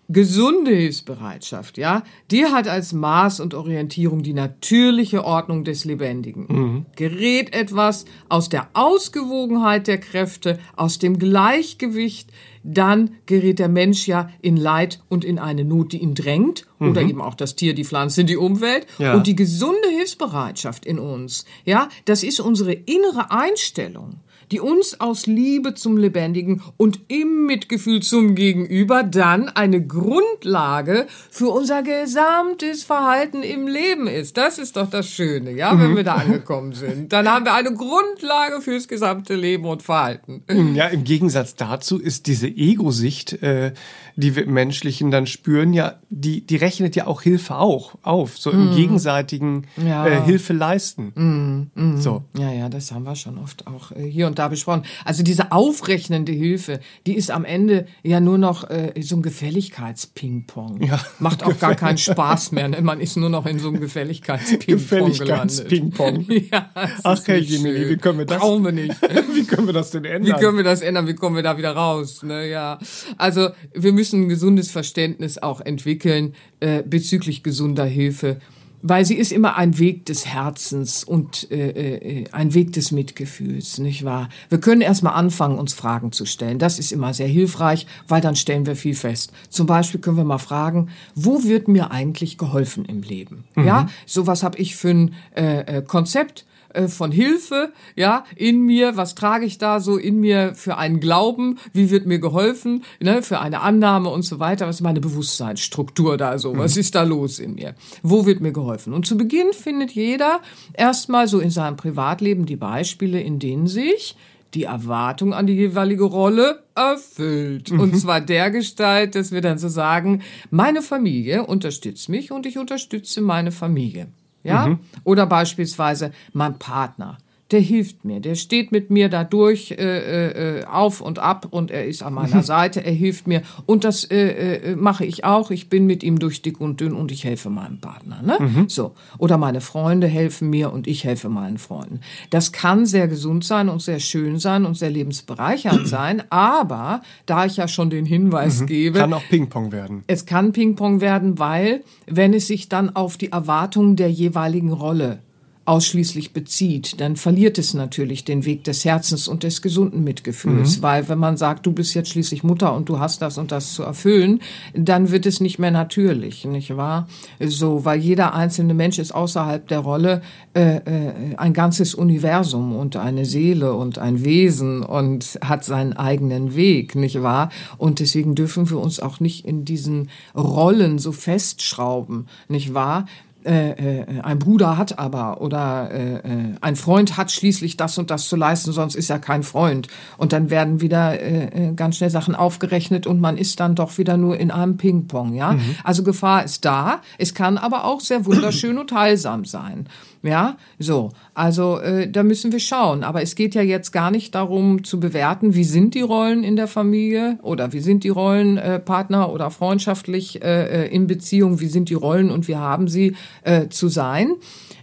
Gesunde 0.08 0.72
Hilfsbereitschaft, 0.72 1.80
ja, 1.80 2.04
die 2.30 2.46
hat 2.46 2.68
als 2.68 2.94
Maß 2.94 3.40
und 3.40 3.56
Orientierung 3.56 4.22
die 4.22 4.34
natürliche 4.34 5.24
Ordnung 5.26 5.64
des 5.64 5.84
Lebendigen. 5.84 6.46
Mhm. 6.48 6.86
Gerät 6.96 7.56
etwas 7.56 8.06
aus 8.30 8.50
der 8.50 8.70
Ausgewogenheit 8.74 9.88
der 9.88 9.98
Kräfte, 9.98 10.60
aus 10.76 11.00
dem 11.00 11.18
Gleichgewicht, 11.18 12.30
dann 12.64 13.16
gerät 13.26 13.60
der 13.60 13.70
Mensch 13.70 14.08
ja 14.08 14.30
in 14.42 14.58
Leid 14.58 15.02
und 15.10 15.24
in 15.24 15.40
eine 15.40 15.66
Not, 15.66 15.94
die 15.94 16.02
ihn 16.02 16.14
drängt, 16.14 16.66
mhm. 16.80 16.90
oder 16.90 17.02
eben 17.02 17.22
auch 17.22 17.36
das 17.36 17.56
Tier, 17.56 17.74
die 17.74 17.86
Pflanze, 17.86 18.26
die 18.26 18.38
Umwelt. 18.38 18.86
Ja. 19.00 19.16
Und 19.16 19.28
die 19.28 19.36
gesunde 19.36 19.90
Hilfsbereitschaft 19.90 20.86
in 20.86 21.00
uns, 21.00 21.46
ja, 21.64 21.90
das 22.06 22.24
ist 22.24 22.40
unsere 22.40 22.74
innere 22.74 23.32
Einstellung 23.32 24.18
die 24.52 24.60
uns 24.60 25.00
aus 25.00 25.26
Liebe 25.26 25.74
zum 25.74 25.98
Lebendigen 25.98 26.62
und 26.78 27.00
im 27.08 27.46
Mitgefühl 27.46 28.02
zum 28.02 28.36
Gegenüber 28.36 29.04
dann 29.04 29.50
eine 29.50 29.86
Grundlage 29.86 31.08
für 31.30 31.50
unser 31.50 31.84
gesamtes 31.84 32.84
Verhalten 32.84 33.44
im 33.44 33.68
Leben 33.68 34.08
ist. 34.08 34.38
Das 34.38 34.58
ist 34.58 34.78
doch 34.78 34.90
das 34.90 35.10
Schöne, 35.10 35.52
ja, 35.52 35.74
mhm. 35.74 35.82
wenn 35.82 35.96
wir 35.98 36.04
da 36.04 36.16
angekommen 36.16 36.74
sind. 36.74 37.14
Dann 37.14 37.30
haben 37.30 37.46
wir 37.46 37.54
eine 37.54 37.74
Grundlage 37.74 38.62
fürs 38.62 38.88
gesamte 38.88 39.36
Leben 39.36 39.66
und 39.66 39.84
Verhalten. 39.84 40.44
Ja, 40.76 40.88
im 40.88 41.04
Gegensatz 41.04 41.56
dazu 41.56 42.00
ist 42.00 42.28
diese 42.28 42.48
Ego-Sicht, 42.48 43.42
äh, 43.42 43.74
die 44.16 44.36
wir 44.36 44.46
Menschlichen 44.46 45.12
dann 45.12 45.28
spüren, 45.28 45.74
ja, 45.74 45.96
die, 46.10 46.42
die 46.42 46.56
rechnet 46.56 46.96
ja 46.96 47.08
auch 47.08 47.22
Hilfe 47.22 47.58
auch 47.58 47.96
auf, 48.02 48.38
so 48.38 48.52
im 48.52 48.72
mm. 48.72 48.76
gegenseitigen 48.76 49.68
ja. 49.76 50.08
äh, 50.08 50.22
Hilfe 50.22 50.54
leisten. 50.54 51.12
Mm, 51.16 51.82
mm. 51.82 51.98
So. 51.98 52.24
Ja, 52.38 52.52
ja, 52.52 52.70
das 52.70 52.92
haben 52.92 53.04
wir 53.04 53.16
schon 53.16 53.38
oft 53.38 53.68
auch 53.68 53.92
äh, 53.92 54.10
hier 54.10 54.28
und 54.28 54.40
da 54.40 54.48
besprochen. 54.48 54.84
Also 55.04 55.24
diese 55.24 55.52
aufrechnende 55.52 56.32
Hilfe, 56.32 56.80
die 57.06 57.16
ist 57.16 57.30
am 57.30 57.44
Ende 57.44 57.88
ja 58.04 58.20
nur 58.20 58.38
noch 58.38 58.70
äh, 58.70 58.94
so 59.02 59.18
ein 59.18 59.22
Gefälligkeits-Ping-Pong. 59.22 60.82
Ja. 60.82 61.00
Macht 61.20 61.44
auch 61.44 61.60
gar 61.60 61.76
keinen 61.76 61.98
Spaß 61.98 62.54
mehr. 62.54 62.70
Ne? 62.70 62.82
Man 62.82 63.02
ist 63.02 63.18
nur 63.18 63.30
noch 63.30 63.46
in 63.46 63.60
so 63.60 63.68
einem 63.68 63.82
Gefälligkeits-Ping-Pong 63.82 65.12
gelandet. 65.12 65.70
Gefälligkeits-Ping-Pong. 65.70 66.26
ja, 66.52 66.70
Ach, 67.04 67.22
Herr 67.26 67.38
Jimmy, 67.38 67.90
wie 67.90 67.98
können 67.98 68.20
wir 68.20 68.26
das? 68.26 68.40
Brauchen 68.40 68.64
wir 68.64 68.72
nicht. 68.72 69.02
wie 69.34 69.46
können 69.46 69.68
wir 69.68 69.74
das 69.74 69.92
denn 69.92 70.06
ändern? 70.06 70.36
Wie 70.36 70.40
können 70.40 70.58
wir 70.58 70.64
das 70.64 70.82
ändern? 70.82 71.08
Wie 71.08 71.16
kommen 71.16 71.36
wir 71.36 71.44
da 71.44 71.58
wieder 71.58 71.72
raus? 71.72 72.24
Ne? 72.24 72.50
Ja. 72.50 72.80
Also 73.18 73.50
wir 73.74 73.92
müssen 73.92 74.05
müssen 74.06 74.26
ein 74.26 74.30
gesundes 74.30 74.70
Verständnis 74.70 75.40
auch 75.40 75.62
entwickeln 75.62 76.36
äh, 76.60 76.84
bezüglich 76.84 77.42
gesunder 77.42 77.86
Hilfe, 77.86 78.40
weil 78.84 79.04
sie 79.04 79.16
ist 79.16 79.32
immer 79.32 79.58
ein 79.58 79.80
Weg 79.80 80.06
des 80.06 80.28
Herzens 80.28 81.04
und 81.04 81.50
äh, 81.50 81.70
äh, 81.70 82.24
ein 82.32 82.54
Weg 82.54 82.72
des 82.74 82.92
Mitgefühls, 82.92 83.80
nicht 83.80 84.06
wahr? 84.06 84.30
Wir 84.50 84.60
können 84.60 84.82
erstmal 84.82 85.16
anfangen, 85.16 85.58
uns 85.58 85.74
Fragen 85.74 86.12
zu 86.12 86.26
stellen. 86.26 86.60
Das 86.60 86.78
ist 86.78 86.92
immer 86.92 87.16
sehr 87.16 87.28
hilfreich, 87.28 87.88
weil 88.08 88.22
dann 88.22 88.36
stellen 88.36 88.68
wir 88.68 88.76
viel 88.76 88.94
fest. 88.94 89.32
Zum 89.50 89.66
Beispiel 89.66 90.00
können 90.00 90.18
wir 90.18 90.24
mal 90.24 90.38
fragen, 90.38 90.90
wo 91.16 91.44
wird 91.44 91.68
mir 91.68 91.90
eigentlich 91.90 92.38
geholfen 92.38 92.86
im 92.86 93.02
Leben? 93.02 93.46
Mhm. 93.56 93.66
Ja, 93.66 93.90
sowas 94.06 94.44
habe 94.44 94.60
ich 94.60 94.76
für 94.76 94.90
ein 94.90 95.14
äh, 95.36 95.78
äh 95.78 95.82
Konzept 95.82 96.46
äh, 96.76 96.88
von 96.88 97.12
Hilfe, 97.12 97.72
ja, 97.96 98.26
in 98.36 98.62
mir, 98.66 98.98
was 98.98 99.16
trage 99.16 99.46
ich 99.46 99.58
da 99.58 99.80
so 99.80 99.98
in 99.98 100.20
mir 100.20 100.54
für 100.56 100.78
einen 100.78 101.00
Glauben, 101.00 101.58
wie 101.74 101.90
wird 101.90 102.06
mir 102.06 102.20
geholfen, 102.20 102.84
ne, 103.00 103.22
für 103.22 103.40
eine 103.40 103.62
Annahme 103.62 104.10
und 104.10 104.24
so 104.24 104.40
weiter, 104.40 104.68
was 104.68 104.78
ist 104.78 104.82
meine 104.82 105.02
Bewusstseinsstruktur 105.02 106.18
da 106.18 106.38
so, 106.38 106.58
was 106.58 106.76
mhm. 106.76 106.82
ist 106.82 106.96
da 106.96 107.04
los 107.04 107.40
in 107.40 107.56
mir, 107.56 107.76
wo 108.04 108.26
wird 108.26 108.42
mir 108.42 108.52
geholfen. 108.52 108.94
Und 108.94 109.06
zu 109.08 109.18
Beginn 109.18 109.54
findet 109.54 109.92
jeder 109.92 110.42
erstmal 110.74 111.28
so 111.28 111.40
in 111.40 111.50
seinem 111.50 111.78
Privatleben 111.78 112.46
die 112.46 112.56
Beispiele, 112.56 113.22
in 113.22 113.40
denen 113.40 113.68
sich 113.68 114.16
die 114.54 114.64
Erwartung 114.64 115.34
an 115.34 115.48
die 115.48 115.54
jeweilige 115.54 116.06
Rolle 116.06 116.64
erfüllt. 116.76 117.72
Mhm. 117.72 117.80
Und 117.80 118.00
zwar 118.00 118.22
der 118.22 118.52
Gestalt, 118.52 119.16
dass 119.16 119.32
wir 119.32 119.42
dann 119.42 119.58
so 119.58 119.68
sagen, 119.68 120.22
meine 120.50 120.82
Familie 120.82 121.46
unterstützt 121.46 122.10
mich 122.10 122.32
und 122.32 122.46
ich 122.46 122.58
unterstütze 122.58 123.22
meine 123.22 123.52
Familie. 123.52 124.08
Ja? 124.46 124.68
Mhm. 124.68 124.80
Oder 125.04 125.26
beispielsweise 125.26 126.12
mein 126.34 126.58
Partner 126.60 127.18
der 127.52 127.60
hilft 127.60 128.06
mir, 128.06 128.20
der 128.20 128.34
steht 128.34 128.72
mit 128.72 128.90
mir 128.90 129.08
da 129.08 129.24
durch 129.24 129.72
äh, 129.72 130.60
äh, 130.60 130.66
auf 130.66 131.00
und 131.00 131.20
ab 131.20 131.48
und 131.52 131.70
er 131.70 131.86
ist 131.86 132.02
an 132.02 132.14
meiner 132.14 132.42
Seite, 132.44 132.84
er 132.84 132.92
hilft 132.92 133.28
mir 133.28 133.44
und 133.68 133.84
das 133.84 134.04
äh, 134.04 134.72
äh, 134.72 134.76
mache 134.76 135.06
ich 135.06 135.26
auch. 135.26 135.52
Ich 135.52 135.70
bin 135.70 135.86
mit 135.86 136.04
ihm 136.04 136.18
durch 136.18 136.42
dick 136.42 136.60
und 136.60 136.82
dünn 136.82 136.94
und 136.94 137.12
ich 137.12 137.24
helfe 137.24 137.52
meinem 137.52 137.80
Partner. 137.80 138.22
Ne? 138.24 138.38
Mhm. 138.40 138.70
So 138.70 138.94
oder 139.20 139.38
meine 139.38 139.62
Freunde 139.62 140.08
helfen 140.08 140.50
mir 140.50 140.74
und 140.74 140.88
ich 140.88 141.04
helfe 141.04 141.30
meinen 141.30 141.60
Freunden. 141.60 142.00
Das 142.32 142.52
kann 142.52 142.88
sehr 142.88 143.08
gesund 143.08 143.44
sein 143.46 143.70
und 143.70 143.82
sehr 143.82 144.00
schön 144.00 144.40
sein 144.40 144.66
und 144.66 144.76
sehr 144.76 144.90
lebensbereichernd 144.90 145.88
sein, 145.88 146.24
aber 146.32 147.02
da 147.28 147.46
ich 147.46 147.58
ja 147.58 147.68
schon 147.68 147.92
den 147.92 148.08
Hinweis 148.08 148.62
mhm. 148.62 148.66
gebe, 148.66 149.00
kann 149.00 149.14
auch 149.14 149.28
Ping-Pong 149.30 149.72
werden. 149.72 150.04
Es 150.08 150.26
kann 150.26 150.52
Ping-Pong 150.52 151.00
werden, 151.00 151.38
weil 151.38 151.84
wenn 152.08 152.34
es 152.34 152.48
sich 152.48 152.70
dann 152.70 152.96
auf 152.96 153.18
die 153.18 153.32
Erwartungen 153.32 153.96
der 153.96 154.10
jeweiligen 154.10 154.72
Rolle 154.72 155.20
ausschließlich 155.66 156.32
bezieht, 156.32 157.02
dann 157.02 157.16
verliert 157.16 157.58
es 157.58 157.74
natürlich 157.74 158.24
den 158.24 158.46
Weg 158.46 158.64
des 158.66 158.86
Herzens 158.86 159.28
und 159.28 159.42
des 159.42 159.64
gesunden 159.64 160.04
Mitgefühls, 160.04 160.78
mhm. 160.78 160.84
weil 160.84 161.10
wenn 161.10 161.18
man 161.18 161.38
sagt, 161.38 161.66
du 161.66 161.72
bist 161.72 161.96
jetzt 161.96 162.10
schließlich 162.10 162.44
Mutter 162.44 162.74
und 162.76 162.88
du 162.88 163.00
hast 163.00 163.24
das 163.24 163.40
und 163.40 163.52
das 163.52 163.74
zu 163.74 163.82
erfüllen, 163.82 164.42
dann 164.76 165.10
wird 165.10 165.26
es 165.26 165.42
nicht 165.42 165.58
mehr 165.58 165.72
natürlich, 165.72 166.46
nicht 166.46 166.78
wahr? 166.78 167.08
So, 167.40 167.84
weil 167.84 168.00
jeder 168.00 168.36
einzelne 168.36 168.76
Mensch 168.76 169.00
ist 169.00 169.14
außerhalb 169.14 169.68
der 169.68 169.80
Rolle 169.80 170.22
äh, 170.54 170.78
äh, 170.78 171.36
ein 171.38 171.54
ganzes 171.54 171.96
Universum 171.96 172.76
und 172.76 172.96
eine 172.96 173.26
Seele 173.26 173.74
und 173.74 173.98
ein 173.98 174.24
Wesen 174.24 174.84
und 174.84 175.40
hat 175.44 175.66
seinen 175.66 175.94
eigenen 175.94 176.56
Weg, 176.56 176.94
nicht 176.94 177.24
wahr? 177.24 177.50
Und 177.80 178.00
deswegen 178.00 178.36
dürfen 178.36 178.70
wir 178.70 178.80
uns 178.80 179.00
auch 179.00 179.20
nicht 179.20 179.46
in 179.46 179.66
diesen 179.66 180.10
Rollen 180.36 181.00
so 181.00 181.12
festschrauben, 181.12 182.28
nicht 182.50 182.76
wahr? 182.76 183.08
Äh, 183.46 184.00
äh, 184.00 184.22
ein 184.22 184.40
Bruder 184.40 184.78
hat 184.78 184.98
aber 184.98 185.40
oder 185.42 185.92
äh, 185.92 186.16
äh, 186.16 186.22
ein 186.62 186.76
Freund 186.76 187.16
hat 187.16 187.32
schließlich 187.32 187.78
das 187.78 187.98
und 187.98 188.10
das 188.10 188.28
zu 188.28 188.36
leisten, 188.36 188.72
sonst 188.72 188.96
ist 188.96 189.10
er 189.10 189.20
kein 189.20 189.44
Freund. 189.44 189.88
Und 190.18 190.34
dann 190.34 190.50
werden 190.50 190.82
wieder 190.82 191.22
äh, 191.22 191.74
ganz 191.76 191.98
schnell 191.98 192.10
Sachen 192.10 192.36
aufgerechnet 192.36 193.06
und 193.08 193.20
man 193.22 193.38
ist 193.38 193.60
dann 193.60 193.76
doch 193.76 193.98
wieder 193.98 194.18
nur 194.18 194.38
in 194.40 194.52
einem 194.52 194.78
Ping-Pong. 194.78 195.34
Ja, 195.34 195.54
mhm. 195.54 195.76
also 195.84 196.04
Gefahr 196.04 196.44
ist 196.44 196.66
da. 196.66 197.02
Es 197.18 197.34
kann 197.34 197.58
aber 197.58 197.86
auch 197.86 198.02
sehr 198.02 198.26
wunderschön 198.26 198.78
und 198.78 198.92
heilsam 198.92 199.46
sein. 199.46 199.88
Ja, 200.26 200.58
so. 200.80 201.12
Also 201.36 201.78
äh, 201.80 202.10
da 202.10 202.24
müssen 202.24 202.52
wir 202.52 202.60
schauen. 202.60 203.04
Aber 203.04 203.22
es 203.22 203.36
geht 203.36 203.54
ja 203.54 203.62
jetzt 203.62 203.92
gar 203.92 204.10
nicht 204.10 204.34
darum 204.34 204.84
zu 204.84 205.00
bewerten, 205.00 205.54
wie 205.54 205.64
sind 205.64 205.94
die 205.94 206.02
Rollen 206.02 206.44
in 206.44 206.56
der 206.56 206.68
Familie 206.68 207.38
oder 207.44 207.74
wie 207.74 207.80
sind 207.80 208.04
die 208.04 208.10
Rollen 208.10 208.58
äh, 208.58 208.80
Partner 208.80 209.32
oder 209.32 209.52
freundschaftlich 209.52 210.42
äh, 210.44 210.86
äh 210.86 210.88
in 210.88 211.06
Beziehung, 211.06 211.60
wie 211.60 211.68
sind 211.68 211.90
die 211.90 211.94
Rollen 211.94 212.32
und 212.32 212.48
wie 212.48 212.56
haben 212.56 212.88
sie 212.88 213.16
äh, 213.44 213.70
zu 213.70 213.88
sein. 213.88 214.34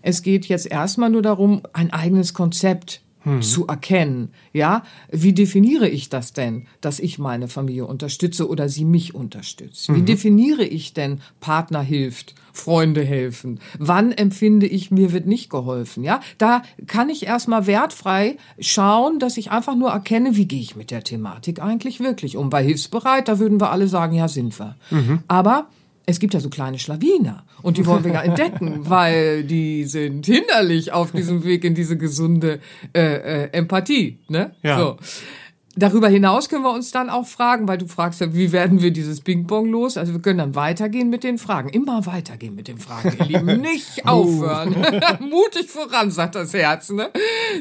Es 0.00 0.22
geht 0.22 0.46
jetzt 0.46 0.70
erstmal 0.70 1.10
nur 1.10 1.22
darum, 1.22 1.62
ein 1.72 1.92
eigenes 1.92 2.34
Konzept 2.34 3.01
hm. 3.24 3.42
zu 3.42 3.66
erkennen. 3.66 4.30
Ja, 4.52 4.82
wie 5.10 5.32
definiere 5.32 5.88
ich 5.88 6.08
das 6.08 6.32
denn, 6.32 6.66
dass 6.80 7.00
ich 7.00 7.18
meine 7.18 7.48
Familie 7.48 7.86
unterstütze 7.86 8.48
oder 8.48 8.68
sie 8.68 8.84
mich 8.84 9.14
unterstützt? 9.14 9.88
Wie 9.88 10.00
mhm. 10.00 10.06
definiere 10.06 10.64
ich 10.64 10.92
denn 10.94 11.20
Partner 11.40 11.82
hilft, 11.82 12.34
Freunde 12.52 13.02
helfen? 13.02 13.60
Wann 13.78 14.12
empfinde 14.12 14.66
ich, 14.66 14.90
mir 14.90 15.12
wird 15.12 15.26
nicht 15.26 15.50
geholfen? 15.50 16.04
Ja, 16.04 16.20
da 16.38 16.62
kann 16.86 17.08
ich 17.08 17.26
erstmal 17.26 17.66
wertfrei 17.66 18.36
schauen, 18.58 19.18
dass 19.18 19.36
ich 19.36 19.50
einfach 19.50 19.76
nur 19.76 19.90
erkenne, 19.90 20.36
wie 20.36 20.46
gehe 20.46 20.60
ich 20.60 20.76
mit 20.76 20.90
der 20.90 21.04
Thematik 21.04 21.62
eigentlich 21.62 22.00
wirklich 22.00 22.36
um. 22.36 22.50
Bei 22.50 22.62
hilfsbereit, 22.62 23.28
da 23.28 23.38
würden 23.38 23.60
wir 23.60 23.70
alle 23.70 23.88
sagen, 23.88 24.14
ja, 24.14 24.28
sind 24.28 24.58
wir. 24.58 24.76
Mhm. 24.90 25.20
Aber 25.28 25.68
es 26.06 26.18
gibt 26.18 26.34
ja 26.34 26.40
so 26.40 26.48
kleine 26.48 26.78
Schlawiner 26.78 27.44
und 27.62 27.76
die 27.76 27.86
wollen 27.86 28.04
wir 28.04 28.12
ja 28.12 28.22
entdecken, 28.22 28.88
weil 28.88 29.44
die 29.44 29.84
sind 29.84 30.26
hinderlich 30.26 30.92
auf 30.92 31.12
diesem 31.12 31.44
Weg 31.44 31.64
in 31.64 31.74
diese 31.74 31.96
gesunde 31.96 32.60
äh, 32.94 33.44
äh, 33.44 33.48
Empathie. 33.52 34.18
Ne? 34.28 34.54
Ja. 34.62 34.78
So. 34.78 34.96
Darüber 35.74 36.08
hinaus 36.08 36.50
können 36.50 36.64
wir 36.64 36.72
uns 36.72 36.90
dann 36.90 37.08
auch 37.08 37.26
fragen, 37.26 37.66
weil 37.66 37.78
du 37.78 37.86
fragst 37.86 38.20
ja, 38.20 38.34
wie 38.34 38.52
werden 38.52 38.82
wir 38.82 38.90
dieses 38.90 39.22
Ping-Pong 39.22 39.70
los? 39.70 39.96
Also 39.96 40.12
wir 40.12 40.20
können 40.20 40.38
dann 40.38 40.54
weitergehen 40.54 41.08
mit 41.08 41.24
den 41.24 41.38
Fragen. 41.38 41.70
Immer 41.70 42.04
weitergehen 42.04 42.54
mit 42.54 42.68
den 42.68 42.78
Fragen, 42.78 43.16
ihr 43.18 43.24
Lieben. 43.24 43.60
Nicht 43.62 44.06
aufhören. 44.06 44.76
Mutig 45.20 45.70
voran, 45.70 46.10
sagt 46.10 46.34
das 46.34 46.52
Herz. 46.52 46.90
Ne? 46.90 47.10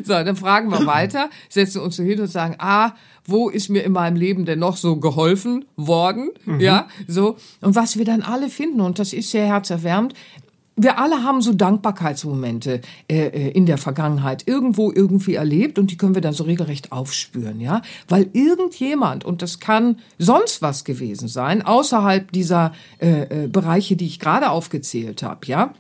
So, 0.04 0.12
dann 0.12 0.36
fragen 0.36 0.70
wir 0.70 0.86
weiter, 0.86 1.30
setzen 1.48 1.82
uns 1.82 1.96
so 1.96 2.04
hin 2.04 2.20
und 2.20 2.28
sagen, 2.28 2.56
ah, 2.60 2.92
wo 3.26 3.50
ist 3.50 3.70
mir 3.70 3.84
in 3.84 3.94
meinem 3.94 4.18
Leben 4.18 4.46
denn 4.46 4.60
noch 4.60 4.76
so 4.76 4.98
geholfen 4.98 5.64
worden? 5.78 6.32
Mhm. 6.46 6.60
Ja, 6.60 6.88
so. 7.08 7.38
Und 7.62 7.76
was 7.76 7.98
wir 7.98 8.04
dann 8.04 8.24
alle 8.24 8.50
finden, 8.50 8.82
und 8.82 9.00
das 9.00 9.14
ist 9.14 9.32
sehr 9.32 9.46
herzerwärmend, 9.46 10.16
wir 10.82 10.98
alle 10.98 11.24
haben 11.24 11.42
so 11.42 11.54
Dankbarkeitsmomente 11.54 12.82
äh, 13.08 13.28
äh, 13.28 13.50
in 13.52 13.66
der 13.66 13.78
Vergangenheit 13.78 14.48
irgendwo 14.48 14.92
irgendwie 14.92 15.36
erlebt 15.36 15.78
und 15.78 15.92
die 15.92 15.98
können 15.98 16.16
wir 16.16 16.22
dann 16.22 16.34
so 16.34 16.44
regelrecht 16.44 16.92
aufspüren, 16.92 17.60
ja, 17.62 17.82
weil 18.08 18.30
irgendjemand 18.34 19.24
und 19.24 19.42
das 19.42 19.60
kann 19.60 19.98
sonst 20.18 20.62
was 20.62 20.84
gewesen 20.84 21.28
sein 21.28 21.62
außerhalb 21.62 22.32
dieser 22.32 22.74
äh, 23.00 23.44
äh, 23.44 23.48
Bereiche, 23.48 23.96
die 23.96 24.08
ich 24.08 24.20
gerade 24.20 24.50
aufgezählt 24.50 25.24
habe, 25.24 25.46
ja. 25.46 25.74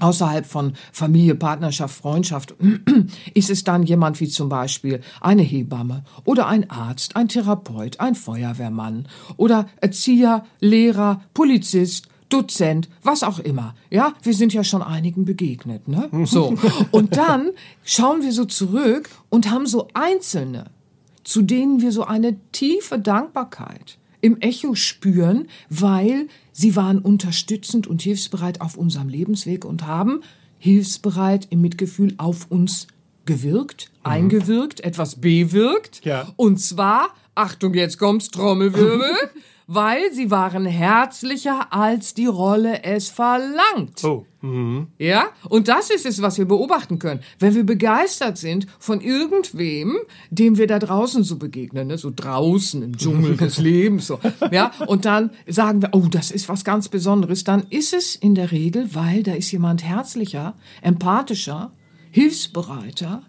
Außerhalb 0.00 0.44
von 0.44 0.72
Familie, 0.90 1.36
Partnerschaft, 1.36 1.94
Freundschaft 1.94 2.54
ist 3.34 3.48
es 3.48 3.62
dann 3.62 3.84
jemand 3.84 4.20
wie 4.20 4.28
zum 4.28 4.48
Beispiel 4.48 5.00
eine 5.20 5.42
Hebamme 5.42 6.02
oder 6.24 6.48
ein 6.48 6.68
Arzt, 6.68 7.14
ein 7.14 7.28
Therapeut, 7.28 8.00
ein 8.00 8.16
Feuerwehrmann 8.16 9.06
oder 9.36 9.68
Erzieher, 9.80 10.44
Lehrer, 10.58 11.20
Polizist, 11.32 12.08
Dozent, 12.28 12.88
was 13.02 13.22
auch 13.22 13.38
immer. 13.38 13.74
Ja, 13.90 14.14
wir 14.22 14.34
sind 14.34 14.52
ja 14.52 14.64
schon 14.64 14.82
einigen 14.82 15.24
begegnet, 15.24 15.88
ne? 15.88 16.08
So. 16.24 16.54
Und 16.90 17.16
dann 17.16 17.50
schauen 17.84 18.22
wir 18.22 18.32
so 18.32 18.44
zurück 18.44 19.08
und 19.30 19.50
haben 19.50 19.66
so 19.66 19.88
Einzelne, 19.94 20.70
zu 21.22 21.42
denen 21.42 21.80
wir 21.80 21.92
so 21.92 22.04
eine 22.04 22.36
tiefe 22.52 22.98
Dankbarkeit 22.98 23.98
im 24.20 24.40
Echo 24.40 24.74
spüren, 24.74 25.48
weil 25.68 26.28
sie 26.52 26.76
waren 26.76 26.98
unterstützend 26.98 27.86
und 27.86 28.00
hilfsbereit 28.02 28.60
auf 28.62 28.76
unserem 28.76 29.08
Lebensweg 29.08 29.64
und 29.64 29.86
haben 29.86 30.22
hilfsbereit 30.58 31.48
im 31.50 31.60
Mitgefühl 31.60 32.14
auf 32.16 32.46
uns 32.50 32.86
gewirkt, 33.26 33.90
mhm. 33.98 34.10
eingewirkt, 34.10 34.80
etwas 34.80 35.16
bewirkt. 35.16 36.04
Ja. 36.04 36.28
Und 36.36 36.58
zwar, 36.58 37.10
Achtung, 37.34 37.74
jetzt 37.74 37.98
kommt's, 37.98 38.30
Trommelwirbel. 38.30 39.10
weil 39.66 40.12
sie 40.12 40.30
waren 40.30 40.66
herzlicher, 40.66 41.72
als 41.72 42.14
die 42.14 42.26
Rolle 42.26 42.82
es 42.82 43.08
verlangt. 43.08 44.04
Oh. 44.04 44.26
Mhm. 44.42 44.88
Ja, 44.98 45.28
und 45.48 45.68
das 45.68 45.88
ist 45.88 46.04
es, 46.04 46.20
was 46.20 46.36
wir 46.36 46.44
beobachten 46.44 46.98
können. 46.98 47.20
Wenn 47.38 47.54
wir 47.54 47.64
begeistert 47.64 48.36
sind 48.36 48.66
von 48.78 49.00
irgendwem, 49.00 49.96
dem 50.30 50.58
wir 50.58 50.66
da 50.66 50.78
draußen 50.78 51.24
so 51.24 51.36
begegnen, 51.36 51.88
ne? 51.88 51.96
so 51.96 52.12
draußen 52.14 52.82
im 52.82 52.96
Dschungel 52.96 53.36
des 53.38 53.58
Lebens, 53.58 54.06
so, 54.06 54.20
ja, 54.50 54.70
und 54.86 55.06
dann 55.06 55.30
sagen 55.46 55.80
wir, 55.80 55.90
oh, 55.92 56.08
das 56.10 56.30
ist 56.30 56.50
was 56.50 56.62
ganz 56.62 56.90
Besonderes, 56.90 57.44
dann 57.44 57.64
ist 57.70 57.94
es 57.94 58.16
in 58.16 58.34
der 58.34 58.52
Regel, 58.52 58.94
weil 58.94 59.22
da 59.22 59.32
ist 59.32 59.50
jemand 59.50 59.82
herzlicher, 59.82 60.54
empathischer, 60.82 61.72
hilfsbereiter 62.10 63.22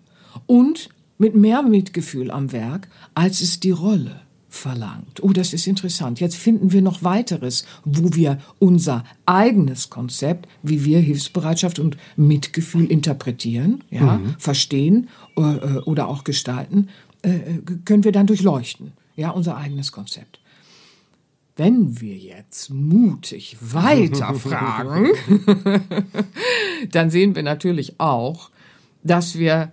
und 0.47 0.89
mit 1.17 1.33
mehr 1.33 1.61
Mitgefühl 1.61 2.29
am 2.29 2.51
Werk, 2.51 2.89
als 3.13 3.39
es 3.39 3.61
die 3.61 3.71
Rolle 3.71 4.24
verlangt. 4.55 5.21
Oh, 5.21 5.33
das 5.33 5.53
ist 5.53 5.67
interessant. 5.67 6.19
Jetzt 6.19 6.35
finden 6.35 6.71
wir 6.71 6.81
noch 6.81 7.03
weiteres, 7.03 7.65
wo 7.83 8.15
wir 8.15 8.39
unser 8.59 9.03
eigenes 9.25 9.89
Konzept, 9.89 10.47
wie 10.63 10.85
wir 10.85 10.99
Hilfsbereitschaft 10.99 11.79
und 11.79 11.97
Mitgefühl 12.15 12.85
interpretieren, 12.85 13.83
ja, 13.89 14.17
mhm. 14.17 14.35
verstehen 14.37 15.09
äh, 15.37 15.41
äh 15.41 15.79
oder 15.85 16.07
auch 16.07 16.23
gestalten, 16.23 16.89
äh, 17.21 17.39
können 17.85 18.03
wir 18.03 18.11
dann 18.11 18.27
durchleuchten. 18.27 18.93
Ja, 19.15 19.29
unser 19.29 19.57
eigenes 19.57 19.91
Konzept. 19.91 20.39
Wenn 21.55 22.01
wir 22.01 22.17
jetzt 22.17 22.69
mutig 22.69 23.57
weiterfragen, 23.61 25.09
dann 26.91 27.09
sehen 27.09 27.35
wir 27.35 27.43
natürlich 27.43 27.99
auch, 27.99 28.49
dass 29.03 29.37
wir 29.37 29.71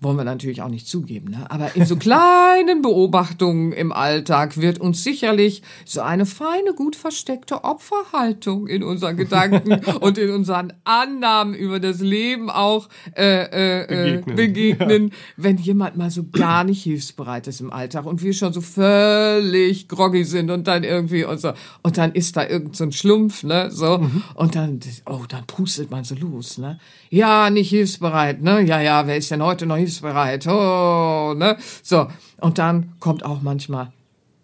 wollen 0.00 0.16
wir 0.16 0.24
natürlich 0.24 0.62
auch 0.62 0.68
nicht 0.68 0.86
zugeben, 0.86 1.32
ne? 1.32 1.50
aber 1.50 1.74
in 1.74 1.84
so 1.84 1.96
kleinen 2.08 2.82
Beobachtungen 2.82 3.72
im 3.72 3.90
Alltag 3.92 4.56
wird 4.56 4.78
uns 4.78 5.02
sicherlich 5.02 5.62
so 5.84 6.02
eine 6.02 6.24
feine, 6.24 6.72
gut 6.76 6.94
versteckte 6.94 7.64
Opferhaltung 7.64 8.68
in 8.68 8.84
unseren 8.84 9.16
Gedanken 9.16 9.72
und 10.00 10.18
in 10.18 10.30
unseren 10.30 10.72
Annahmen 10.84 11.54
über 11.54 11.80
das 11.80 12.00
Leben 12.00 12.48
auch 12.48 12.88
äh, 13.16 13.24
äh, 13.24 14.14
äh 14.14 14.22
begegnen, 14.22 14.36
begegnen 14.36 15.08
ja. 15.08 15.14
wenn 15.36 15.56
jemand 15.56 15.96
mal 15.96 16.10
so 16.10 16.24
gar 16.30 16.62
nicht 16.62 16.84
hilfsbereit 16.84 17.48
ist 17.48 17.60
im 17.60 17.72
Alltag 17.72 18.06
und 18.06 18.22
wir 18.22 18.32
schon 18.34 18.52
so 18.52 18.60
völlig 18.60 19.88
groggy 19.88 20.22
sind 20.22 20.50
und 20.50 20.68
dann 20.68 20.84
irgendwie 20.84 21.24
und 21.24 21.40
so 21.40 21.52
und 21.82 21.98
dann 21.98 22.12
ist 22.12 22.36
da 22.36 22.46
irgend 22.46 22.76
so 22.76 22.84
ein 22.84 22.92
Schlumpf, 22.92 23.42
ne, 23.42 23.70
so 23.72 23.98
mhm. 23.98 24.22
und 24.34 24.54
dann 24.54 24.78
oh, 25.06 25.24
dann 25.28 25.44
pustet 25.46 25.90
man 25.90 26.04
so 26.04 26.14
los, 26.14 26.58
ne? 26.58 26.78
Ja, 27.10 27.50
nicht 27.50 27.70
hilfsbereit, 27.70 28.42
ne? 28.42 28.60
Ja, 28.62 28.80
ja, 28.80 29.06
wer 29.06 29.16
ist 29.16 29.30
denn 29.30 29.42
heute 29.42 29.66
noch 29.66 29.76
hilfsbereit? 29.76 29.87
Hilfsbereit. 29.88 30.46
Oh, 30.46 31.34
ne? 31.36 31.56
So, 31.82 32.08
und 32.40 32.58
dann 32.58 32.94
kommt 33.00 33.24
auch 33.24 33.42
manchmal, 33.42 33.92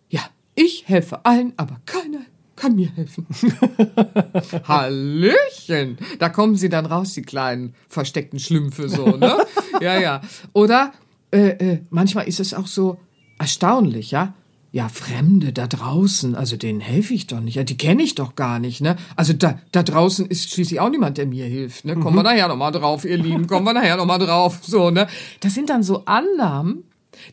ja, 0.08 0.22
ich 0.54 0.88
helfe 0.88 1.24
allen, 1.24 1.52
aber 1.56 1.80
keiner 1.86 2.20
kann 2.56 2.76
mir 2.76 2.88
helfen. 2.94 3.26
Hallöchen! 4.68 5.98
Da 6.18 6.28
kommen 6.28 6.56
sie 6.56 6.68
dann 6.68 6.86
raus, 6.86 7.12
die 7.12 7.22
kleinen 7.22 7.74
versteckten 7.88 8.38
Schlümpfe 8.38 8.88
so, 8.88 9.16
ne? 9.16 9.44
ja, 9.80 9.98
ja. 9.98 10.20
Oder 10.52 10.92
äh, 11.32 11.48
äh, 11.48 11.80
manchmal 11.90 12.28
ist 12.28 12.40
es 12.40 12.54
auch 12.54 12.68
so 12.68 12.98
erstaunlich, 13.38 14.12
ja? 14.12 14.34
Ja, 14.75 14.88
Fremde 14.88 15.52
da 15.52 15.69
draußen, 15.69 16.35
also 16.35 16.57
denen 16.57 16.81
helfe 16.81 17.14
ich 17.14 17.28
doch 17.28 17.38
nicht. 17.38 17.54
Ja, 17.54 17.62
die 17.62 17.76
kenne 17.76 18.02
ich 18.02 18.16
doch 18.16 18.35
gar 18.35 18.59
nicht, 18.59 18.81
ne? 18.81 18.97
Also 19.14 19.33
da, 19.33 19.61
da 19.71 19.85
draußen 19.85 20.26
ist 20.26 20.50
schließlich 20.50 20.81
auch 20.81 20.90
niemand, 20.90 21.16
der 21.16 21.26
mir 21.26 21.45
hilft, 21.47 21.85
ne? 21.85 21.95
Kommen 21.95 22.16
mhm. 22.16 22.19
wir 22.19 22.23
nachher 22.25 22.49
nochmal 22.49 22.73
drauf, 22.73 23.04
ihr 23.04 23.16
Lieben, 23.16 23.47
kommen 23.47 23.64
wir 23.64 23.73
nachher 23.73 23.97
nochmal 23.97 24.19
drauf, 24.19 24.59
so, 24.62 24.90
ne? 24.90 25.07
Das 25.38 25.54
sind 25.54 25.71
dann 25.71 25.85
so 25.85 26.07
Annahmen, 26.07 26.83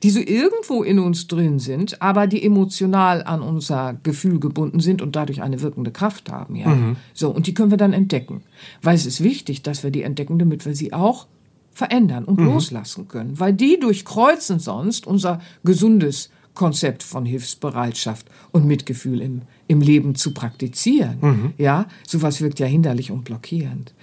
die 0.04 0.12
so 0.12 0.20
irgendwo 0.20 0.84
in 0.84 1.00
uns 1.00 1.26
drin 1.26 1.58
sind, 1.58 2.00
aber 2.00 2.28
die 2.28 2.46
emotional 2.46 3.24
an 3.24 3.42
unser 3.42 3.96
Gefühl 4.04 4.40
gebunden 4.40 4.80
sind 4.80 5.02
und 5.02 5.16
dadurch 5.16 5.42
eine 5.42 5.64
wirkende 5.64 5.90
Kraft 5.90 6.32
haben, 6.32 6.56
ja. 6.56 6.68
Mhm. 6.68 6.98
So, 7.16 7.32
und 7.32 7.48
die 7.48 7.56
können 7.56 7.72
wir 7.72 7.80
dann 7.80 7.94
entdecken. 7.94 8.44
Weil 8.84 8.94
es 8.94 9.08
ist 9.08 9.24
wichtig, 9.24 9.64
dass 9.64 9.82
wir 9.82 9.90
die 9.90 10.04
entdecken, 10.04 10.38
damit 10.38 10.68
wir 10.68 10.76
sie 10.76 10.94
auch 10.94 11.26
verändern 11.72 12.24
und 12.24 12.40
mhm. 12.40 12.46
loslassen 12.46 13.08
können. 13.08 13.40
Weil 13.40 13.54
die 13.54 13.80
durchkreuzen 13.80 14.60
sonst 14.60 15.08
unser 15.08 15.42
gesundes 15.64 16.30
Konzept 16.54 17.04
von 17.04 17.26
Hilfsbereitschaft 17.26 18.28
und 18.52 18.66
Mitgefühl 18.66 19.22
im, 19.22 19.44
im 19.68 19.82
Leben 19.82 20.16
zu 20.16 20.34
praktizieren. 20.34 21.18
Mhm. 21.22 21.54
Ja, 21.58 21.88
sowas 22.06 22.42
wirkt 22.42 22.60
ja 22.60 22.68
hinderlich 22.68 23.12
und 23.12 23.24
blockierend. 23.24 23.94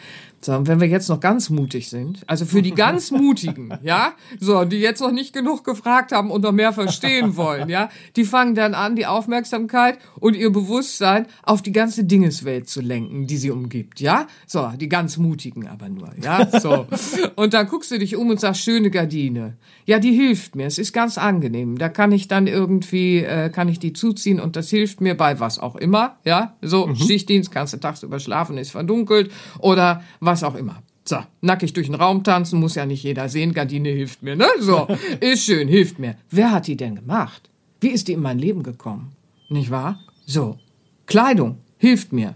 So, 0.40 0.52
und 0.52 0.68
wenn 0.68 0.80
wir 0.80 0.86
jetzt 0.86 1.08
noch 1.08 1.18
ganz 1.18 1.50
mutig 1.50 1.88
sind, 1.88 2.20
also 2.28 2.44
für 2.44 2.62
die 2.62 2.70
ganz 2.72 3.10
Mutigen, 3.10 3.76
ja, 3.82 4.12
so, 4.38 4.64
die 4.64 4.78
jetzt 4.78 5.00
noch 5.00 5.10
nicht 5.10 5.32
genug 5.32 5.64
gefragt 5.64 6.12
haben 6.12 6.30
und 6.30 6.42
noch 6.42 6.52
mehr 6.52 6.72
verstehen 6.72 7.36
wollen, 7.36 7.68
ja, 7.68 7.90
die 8.14 8.24
fangen 8.24 8.54
dann 8.54 8.74
an, 8.74 8.94
die 8.94 9.06
Aufmerksamkeit 9.06 9.98
und 10.20 10.36
ihr 10.36 10.50
Bewusstsein 10.50 11.26
auf 11.42 11.60
die 11.60 11.72
ganze 11.72 12.04
Dingeswelt 12.04 12.68
zu 12.68 12.80
lenken, 12.80 13.26
die 13.26 13.36
sie 13.36 13.50
umgibt, 13.50 14.00
ja. 14.00 14.28
So, 14.46 14.70
die 14.76 14.88
ganz 14.88 15.16
Mutigen 15.16 15.66
aber 15.66 15.88
nur, 15.88 16.10
ja, 16.22 16.48
so. 16.60 16.86
Und 17.34 17.54
dann 17.54 17.66
guckst 17.66 17.90
du 17.90 17.98
dich 17.98 18.14
um 18.14 18.30
und 18.30 18.38
sagst, 18.38 18.62
schöne 18.62 18.90
Gardine. 18.90 19.56
Ja, 19.86 19.98
die 19.98 20.12
hilft 20.12 20.54
mir, 20.54 20.66
es 20.66 20.78
ist 20.78 20.92
ganz 20.92 21.18
angenehm. 21.18 21.78
Da 21.78 21.88
kann 21.88 22.12
ich 22.12 22.28
dann 22.28 22.46
irgendwie, 22.46 23.18
äh, 23.18 23.50
kann 23.50 23.68
ich 23.68 23.80
die 23.80 23.92
zuziehen 23.92 24.38
und 24.38 24.54
das 24.54 24.70
hilft 24.70 25.00
mir 25.00 25.16
bei 25.16 25.40
was 25.40 25.58
auch 25.58 25.74
immer, 25.74 26.18
ja. 26.24 26.56
So, 26.62 26.86
mhm. 26.86 26.94
Schichtdienst, 26.94 27.50
kannst 27.50 27.72
du 27.72 27.78
tagsüber 27.78 28.20
schlafen, 28.20 28.56
ist 28.56 28.70
verdunkelt 28.70 29.32
oder 29.58 30.02
was 30.28 30.44
auch 30.44 30.54
immer. 30.54 30.82
So, 31.04 31.16
nackig 31.40 31.72
durch 31.72 31.86
den 31.86 31.94
Raum 31.94 32.22
tanzen, 32.22 32.60
muss 32.60 32.74
ja 32.74 32.84
nicht 32.84 33.02
jeder 33.02 33.30
sehen. 33.30 33.54
Gardine 33.54 33.88
hilft 33.88 34.22
mir, 34.22 34.36
ne? 34.36 34.46
So, 34.60 34.86
ist 35.20 35.44
schön, 35.44 35.66
hilft 35.66 35.98
mir. 35.98 36.16
Wer 36.30 36.52
hat 36.52 36.66
die 36.66 36.76
denn 36.76 36.96
gemacht? 36.96 37.48
Wie 37.80 37.88
ist 37.88 38.08
die 38.08 38.12
in 38.12 38.20
mein 38.20 38.38
Leben 38.38 38.62
gekommen? 38.62 39.12
Nicht 39.48 39.70
wahr? 39.70 40.00
So, 40.26 40.58
Kleidung 41.06 41.58
hilft 41.78 42.12
mir 42.12 42.34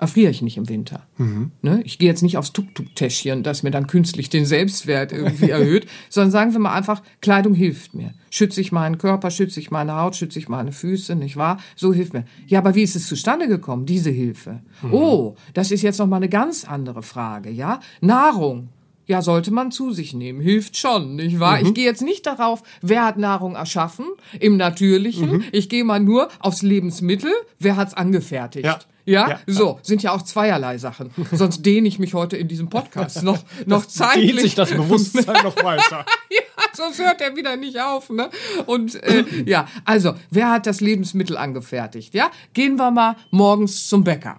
erfriere 0.00 0.30
ich 0.30 0.42
nicht 0.42 0.56
im 0.56 0.68
Winter. 0.68 1.06
Mhm. 1.18 1.52
Ne? 1.62 1.82
Ich 1.84 1.98
gehe 1.98 2.08
jetzt 2.08 2.22
nicht 2.22 2.38
aufs 2.38 2.52
Tuk-Tuk-Täschchen, 2.52 3.42
das 3.42 3.62
mir 3.62 3.70
dann 3.70 3.86
künstlich 3.86 4.30
den 4.30 4.46
Selbstwert 4.46 5.12
irgendwie 5.12 5.50
erhöht, 5.50 5.86
sondern 6.08 6.30
sagen 6.30 6.52
wir 6.52 6.58
mal 6.58 6.74
einfach, 6.74 7.02
Kleidung 7.20 7.54
hilft 7.54 7.94
mir. 7.94 8.14
Schütze 8.30 8.60
ich 8.60 8.72
meinen 8.72 8.96
Körper, 8.98 9.30
schütze 9.30 9.60
ich 9.60 9.70
meine 9.70 9.96
Haut, 9.96 10.16
schütze 10.16 10.38
ich 10.38 10.48
meine 10.48 10.72
Füße, 10.72 11.14
nicht 11.14 11.36
wahr? 11.36 11.58
So 11.76 11.92
hilft 11.92 12.14
mir. 12.14 12.24
Ja, 12.46 12.60
aber 12.60 12.74
wie 12.74 12.82
ist 12.82 12.96
es 12.96 13.06
zustande 13.06 13.46
gekommen, 13.46 13.86
diese 13.86 14.10
Hilfe? 14.10 14.62
Mhm. 14.82 14.94
Oh, 14.94 15.36
das 15.52 15.70
ist 15.70 15.82
jetzt 15.82 15.98
noch 15.98 16.06
mal 16.06 16.16
eine 16.16 16.28
ganz 16.28 16.64
andere 16.64 17.02
Frage, 17.02 17.50
ja? 17.50 17.80
Nahrung. 18.00 18.70
Ja, 19.06 19.22
sollte 19.22 19.50
man 19.50 19.72
zu 19.72 19.92
sich 19.92 20.14
nehmen. 20.14 20.40
Hilft 20.40 20.76
schon, 20.76 21.16
nicht 21.16 21.40
wahr? 21.40 21.60
Mhm. 21.60 21.66
Ich 21.66 21.74
gehe 21.74 21.84
jetzt 21.84 22.02
nicht 22.02 22.26
darauf, 22.26 22.62
wer 22.80 23.04
hat 23.04 23.18
Nahrung 23.18 23.56
erschaffen, 23.56 24.06
im 24.38 24.56
Natürlichen. 24.56 25.32
Mhm. 25.32 25.44
Ich 25.50 25.68
gehe 25.68 25.82
mal 25.82 25.98
nur 25.98 26.28
aufs 26.38 26.62
Lebensmittel, 26.62 27.32
wer 27.58 27.76
hat's 27.76 27.92
angefertigt. 27.92 28.66
Ja. 28.66 28.78
Ja? 29.10 29.28
ja? 29.28 29.40
so, 29.46 29.80
sind 29.82 30.04
ja 30.04 30.12
auch 30.12 30.22
zweierlei 30.22 30.78
Sachen. 30.78 31.10
Sonst 31.32 31.62
dehne 31.66 31.88
ich 31.88 31.98
mich 31.98 32.14
heute 32.14 32.36
in 32.36 32.46
diesem 32.46 32.70
Podcast 32.70 33.24
noch, 33.24 33.38
noch 33.66 33.84
das 33.84 33.94
zeitlich. 33.94 34.30
Dehnt 34.30 34.40
sich 34.40 34.54
das 34.54 34.70
Bewusstsein 34.70 35.42
noch 35.42 35.56
weiter. 35.56 36.06
ja, 36.30 36.64
sonst 36.72 37.00
hört 37.00 37.20
er 37.20 37.34
wieder 37.34 37.56
nicht 37.56 37.80
auf, 37.80 38.10
ne? 38.10 38.30
Und, 38.66 39.02
äh, 39.02 39.24
ja, 39.44 39.66
also, 39.84 40.14
wer 40.30 40.50
hat 40.50 40.66
das 40.66 40.80
Lebensmittel 40.80 41.36
angefertigt, 41.36 42.14
ja? 42.14 42.30
Gehen 42.52 42.76
wir 42.76 42.92
mal 42.92 43.16
morgens 43.30 43.88
zum 43.88 44.04
Bäcker. 44.04 44.38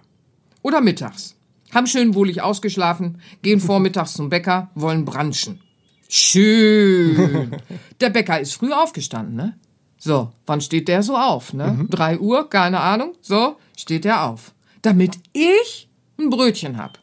Oder 0.62 0.80
mittags. 0.80 1.36
Haben 1.74 1.86
schön 1.86 2.14
wohlig 2.14 2.40
ausgeschlafen, 2.40 3.20
gehen 3.42 3.60
vormittags 3.60 4.14
zum 4.14 4.30
Bäcker, 4.30 4.70
wollen 4.74 5.04
branchen. 5.04 5.60
Schön. 6.08 7.56
Der 8.00 8.10
Bäcker 8.10 8.40
ist 8.40 8.54
früh 8.54 8.72
aufgestanden, 8.72 9.36
ne? 9.36 9.58
So, 9.98 10.32
wann 10.46 10.60
steht 10.60 10.88
der 10.88 11.02
so 11.02 11.16
auf, 11.16 11.52
ne? 11.52 11.72
Mhm. 11.72 11.90
Drei 11.90 12.18
Uhr, 12.18 12.48
keine 12.50 12.80
Ahnung. 12.80 13.12
So, 13.20 13.56
steht 13.76 14.04
er 14.04 14.24
auf. 14.24 14.52
Damit 14.82 15.18
ich 15.32 15.88
ein 16.18 16.30
Brötchen 16.30 16.76
hab. 16.76 16.98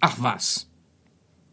Ach 0.00 0.16
was. 0.18 0.68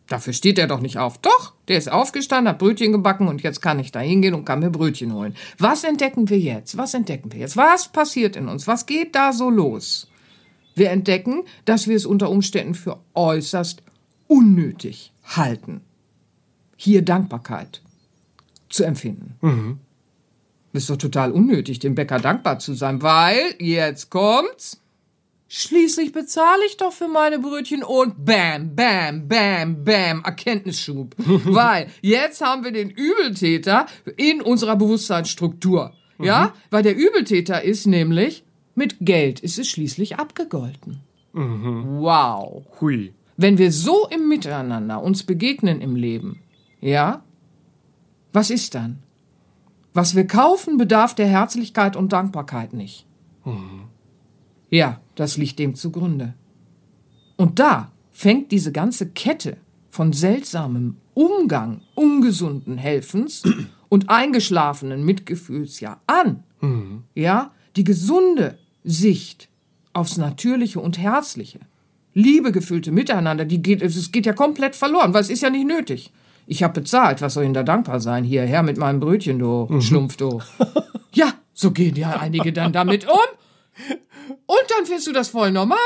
Dafür 0.07 0.33
steht 0.33 0.59
er 0.59 0.67
doch 0.67 0.81
nicht 0.81 0.97
auf. 0.97 1.19
Doch, 1.19 1.53
der 1.69 1.77
ist 1.77 1.89
aufgestanden, 1.89 2.49
hat 2.49 2.59
Brötchen 2.59 2.91
gebacken 2.91 3.29
und 3.29 3.43
jetzt 3.43 3.61
kann 3.61 3.79
ich 3.79 3.93
da 3.93 4.01
hingehen 4.01 4.33
und 4.33 4.43
kann 4.43 4.59
mir 4.59 4.69
Brötchen 4.69 5.13
holen. 5.13 5.35
Was 5.57 5.85
entdecken 5.85 6.29
wir 6.29 6.37
jetzt? 6.37 6.77
Was 6.77 6.93
entdecken 6.93 7.31
wir 7.31 7.39
jetzt? 7.39 7.55
Was 7.55 7.87
passiert 7.87 8.35
in 8.35 8.49
uns? 8.49 8.67
Was 8.67 8.85
geht 8.85 9.15
da 9.15 9.31
so 9.31 9.49
los? 9.49 10.09
Wir 10.75 10.89
entdecken, 10.89 11.43
dass 11.63 11.87
wir 11.87 11.95
es 11.95 12.05
unter 12.05 12.29
Umständen 12.29 12.75
für 12.75 12.99
äußerst 13.13 13.83
unnötig 14.27 15.13
halten, 15.23 15.81
hier 16.75 17.03
Dankbarkeit 17.03 17.81
zu 18.69 18.83
empfinden. 18.83 19.35
Mhm. 19.41 19.79
Ist 20.73 20.89
doch 20.89 20.97
total 20.97 21.31
unnötig, 21.31 21.79
dem 21.79 21.95
Bäcker 21.95 22.19
dankbar 22.19 22.59
zu 22.59 22.73
sein, 22.73 23.01
weil, 23.01 23.55
jetzt 23.59 24.09
kommt's, 24.09 24.81
Schließlich 25.53 26.13
bezahle 26.13 26.65
ich 26.65 26.77
doch 26.77 26.93
für 26.93 27.09
meine 27.09 27.37
Brötchen 27.37 27.83
und 27.83 28.23
bam, 28.23 28.73
bam, 28.73 29.27
bam, 29.27 29.83
bam, 29.83 30.23
Erkenntnisschub. 30.23 31.13
Weil 31.17 31.87
jetzt 31.99 32.39
haben 32.39 32.63
wir 32.63 32.71
den 32.71 32.89
Übeltäter 32.89 33.85
in 34.15 34.41
unserer 34.41 34.77
Bewusstseinsstruktur. 34.77 35.91
Ja? 36.19 36.45
Mhm. 36.45 36.51
Weil 36.69 36.83
der 36.83 36.95
Übeltäter 36.95 37.65
ist 37.65 37.85
nämlich, 37.85 38.45
mit 38.75 38.95
Geld 39.01 39.41
ist 39.41 39.59
es 39.59 39.67
schließlich 39.67 40.17
abgegolten. 40.17 41.01
Mhm. 41.33 41.99
Wow. 41.99 42.65
Hui. 42.79 43.13
Wenn 43.35 43.57
wir 43.57 43.73
so 43.73 44.07
im 44.09 44.29
Miteinander 44.29 45.03
uns 45.03 45.23
begegnen 45.23 45.81
im 45.81 45.97
Leben, 45.97 46.41
ja? 46.79 47.25
Was 48.31 48.51
ist 48.51 48.73
dann? 48.73 49.03
Was 49.91 50.15
wir 50.15 50.27
kaufen, 50.27 50.77
bedarf 50.77 51.13
der 51.13 51.27
Herzlichkeit 51.27 51.97
und 51.97 52.13
Dankbarkeit 52.13 52.71
nicht. 52.71 53.05
Mhm. 53.43 53.89
Ja, 54.69 55.01
das 55.21 55.37
liegt 55.37 55.59
dem 55.59 55.75
zugrunde. 55.75 56.33
Und 57.37 57.59
da 57.59 57.91
fängt 58.11 58.51
diese 58.51 58.71
ganze 58.71 59.07
Kette 59.09 59.57
von 59.91 60.13
seltsamem 60.13 60.97
Umgang, 61.13 61.81
ungesunden 61.93 62.79
Helfens 62.79 63.43
und 63.89 64.09
eingeschlafenen 64.09 65.05
Mitgefühls 65.05 65.79
ja 65.79 66.01
an. 66.07 66.43
Mhm. 66.61 67.03
Ja, 67.13 67.51
die 67.75 67.83
gesunde 67.83 68.57
Sicht 68.83 69.47
aufs 69.93 70.17
Natürliche 70.17 70.79
und 70.79 70.97
Herzliche, 70.97 71.59
liebegefüllte 72.15 72.91
Miteinander, 72.91 73.45
die 73.45 73.61
geht, 73.61 73.83
es 73.83 74.11
geht 74.11 74.25
ja 74.25 74.33
komplett 74.33 74.75
verloren, 74.75 75.13
weil 75.13 75.21
es 75.21 75.29
ist 75.29 75.43
ja 75.43 75.51
nicht 75.51 75.67
nötig. 75.67 76.11
Ich 76.47 76.63
habe 76.63 76.81
bezahlt, 76.81 77.21
was 77.21 77.35
soll 77.35 77.43
Ihnen 77.43 77.53
da 77.53 77.61
dankbar 77.61 77.99
sein? 77.99 78.23
Hierher 78.23 78.63
mit 78.63 78.77
meinem 78.77 78.99
Brötchen, 78.99 79.37
du 79.37 79.67
mhm. 79.69 79.81
Schlumpf, 79.81 80.17
du. 80.17 80.41
ja, 81.13 81.31
so 81.53 81.69
gehen 81.69 81.95
ja 81.95 82.19
einige 82.19 82.51
dann 82.51 82.73
damit 82.73 83.07
um. 83.07 83.40
Und 84.45 84.63
dann 84.69 84.85
findest 84.85 85.07
du 85.07 85.11
das 85.11 85.29
voll 85.29 85.51
normal? 85.51 85.77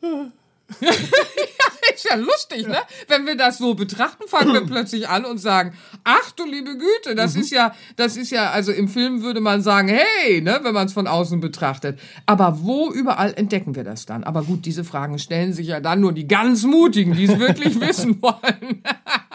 ja, 0.80 0.90
ist 1.94 2.08
ja 2.08 2.16
lustig, 2.16 2.66
ne? 2.66 2.78
Wenn 3.08 3.26
wir 3.26 3.36
das 3.36 3.58
so 3.58 3.74
betrachten, 3.74 4.26
fangen 4.26 4.52
wir 4.52 4.62
plötzlich 4.62 5.08
an 5.08 5.24
und 5.24 5.38
sagen, 5.38 5.74
ach 6.04 6.30
du 6.32 6.44
liebe 6.44 6.76
Güte, 6.78 7.14
das 7.14 7.36
ist 7.36 7.50
ja, 7.50 7.74
das 7.96 8.16
ist 8.16 8.30
ja, 8.30 8.50
also 8.50 8.72
im 8.72 8.88
Film 8.88 9.22
würde 9.22 9.40
man 9.40 9.62
sagen, 9.62 9.88
hey, 9.88 10.40
ne, 10.40 10.60
wenn 10.62 10.74
man 10.74 10.86
es 10.86 10.92
von 10.92 11.06
außen 11.06 11.40
betrachtet. 11.40 11.98
Aber 12.26 12.62
wo 12.62 12.90
überall 12.90 13.34
entdecken 13.34 13.74
wir 13.74 13.84
das 13.84 14.06
dann? 14.06 14.24
Aber 14.24 14.42
gut, 14.42 14.64
diese 14.64 14.84
Fragen 14.84 15.18
stellen 15.18 15.52
sich 15.52 15.68
ja 15.68 15.80
dann 15.80 16.00
nur 16.00 16.12
die 16.12 16.28
ganz 16.28 16.64
Mutigen, 16.64 17.14
die 17.14 17.24
es 17.24 17.38
wirklich 17.38 17.80
wissen 17.80 18.22
wollen. 18.22 18.82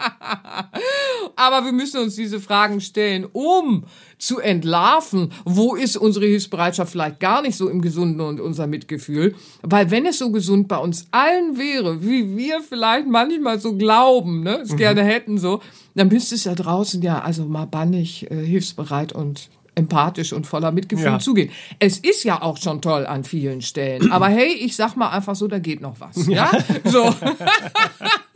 Aber 1.38 1.64
wir 1.64 1.72
müssen 1.72 2.00
uns 2.00 2.16
diese 2.16 2.40
Fragen 2.40 2.80
stellen, 2.80 3.24
um 3.32 3.84
zu 4.18 4.40
entlarven, 4.40 5.30
wo 5.44 5.76
ist 5.76 5.96
unsere 5.96 6.26
Hilfsbereitschaft 6.26 6.90
vielleicht 6.90 7.20
gar 7.20 7.42
nicht 7.42 7.56
so 7.56 7.68
im 7.68 7.80
Gesunden 7.80 8.20
und 8.20 8.40
unser 8.40 8.66
Mitgefühl. 8.66 9.36
Weil 9.62 9.92
wenn 9.92 10.04
es 10.04 10.18
so 10.18 10.32
gesund 10.32 10.66
bei 10.66 10.78
uns 10.78 11.06
allen 11.12 11.56
wäre, 11.56 12.02
wie 12.02 12.36
wir 12.36 12.60
vielleicht 12.60 13.06
manchmal 13.06 13.60
so 13.60 13.76
glauben, 13.76 14.42
ne, 14.42 14.58
es 14.62 14.72
mhm. 14.72 14.78
gerne 14.78 15.04
hätten 15.04 15.38
so, 15.38 15.62
dann 15.94 16.08
müsste 16.08 16.34
es 16.34 16.42
ja 16.44 16.56
draußen 16.56 17.00
ja 17.02 17.20
also 17.20 17.44
mal 17.44 17.66
bannig, 17.66 18.28
äh, 18.30 18.44
hilfsbereit 18.44 19.12
und 19.12 19.48
empathisch 19.76 20.32
und 20.32 20.44
voller 20.46 20.72
Mitgefühl 20.72 21.06
ja. 21.06 21.18
zugehen. 21.20 21.50
Es 21.78 21.98
ist 21.98 22.24
ja 22.24 22.42
auch 22.42 22.56
schon 22.56 22.82
toll 22.82 23.06
an 23.06 23.22
vielen 23.22 23.62
Stellen. 23.62 24.10
Aber 24.10 24.26
hey, 24.26 24.52
ich 24.52 24.74
sag 24.74 24.96
mal 24.96 25.10
einfach 25.10 25.36
so, 25.36 25.46
da 25.46 25.60
geht 25.60 25.80
noch 25.80 26.00
was. 26.00 26.26
Ja, 26.26 26.50
ja? 26.52 26.90
so. 26.90 27.14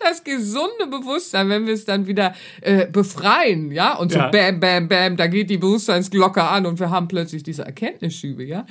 das 0.00 0.24
gesunde 0.24 0.86
Bewusstsein, 0.90 1.48
wenn 1.48 1.66
wir 1.66 1.74
es 1.74 1.84
dann 1.84 2.06
wieder 2.06 2.34
äh, 2.60 2.86
befreien, 2.86 3.70
ja, 3.70 3.94
und 3.94 4.12
so 4.12 4.18
ja. 4.18 4.28
bam, 4.28 4.60
bam, 4.60 4.88
bam, 4.88 5.16
da 5.16 5.26
geht 5.26 5.50
die 5.50 5.58
Bewusstseinsglocke 5.58 6.42
an 6.42 6.66
und 6.66 6.80
wir 6.80 6.90
haben 6.90 7.08
plötzlich 7.08 7.42
diese 7.42 7.64
Erkenntnisschübe, 7.64 8.44
ja 8.44 8.66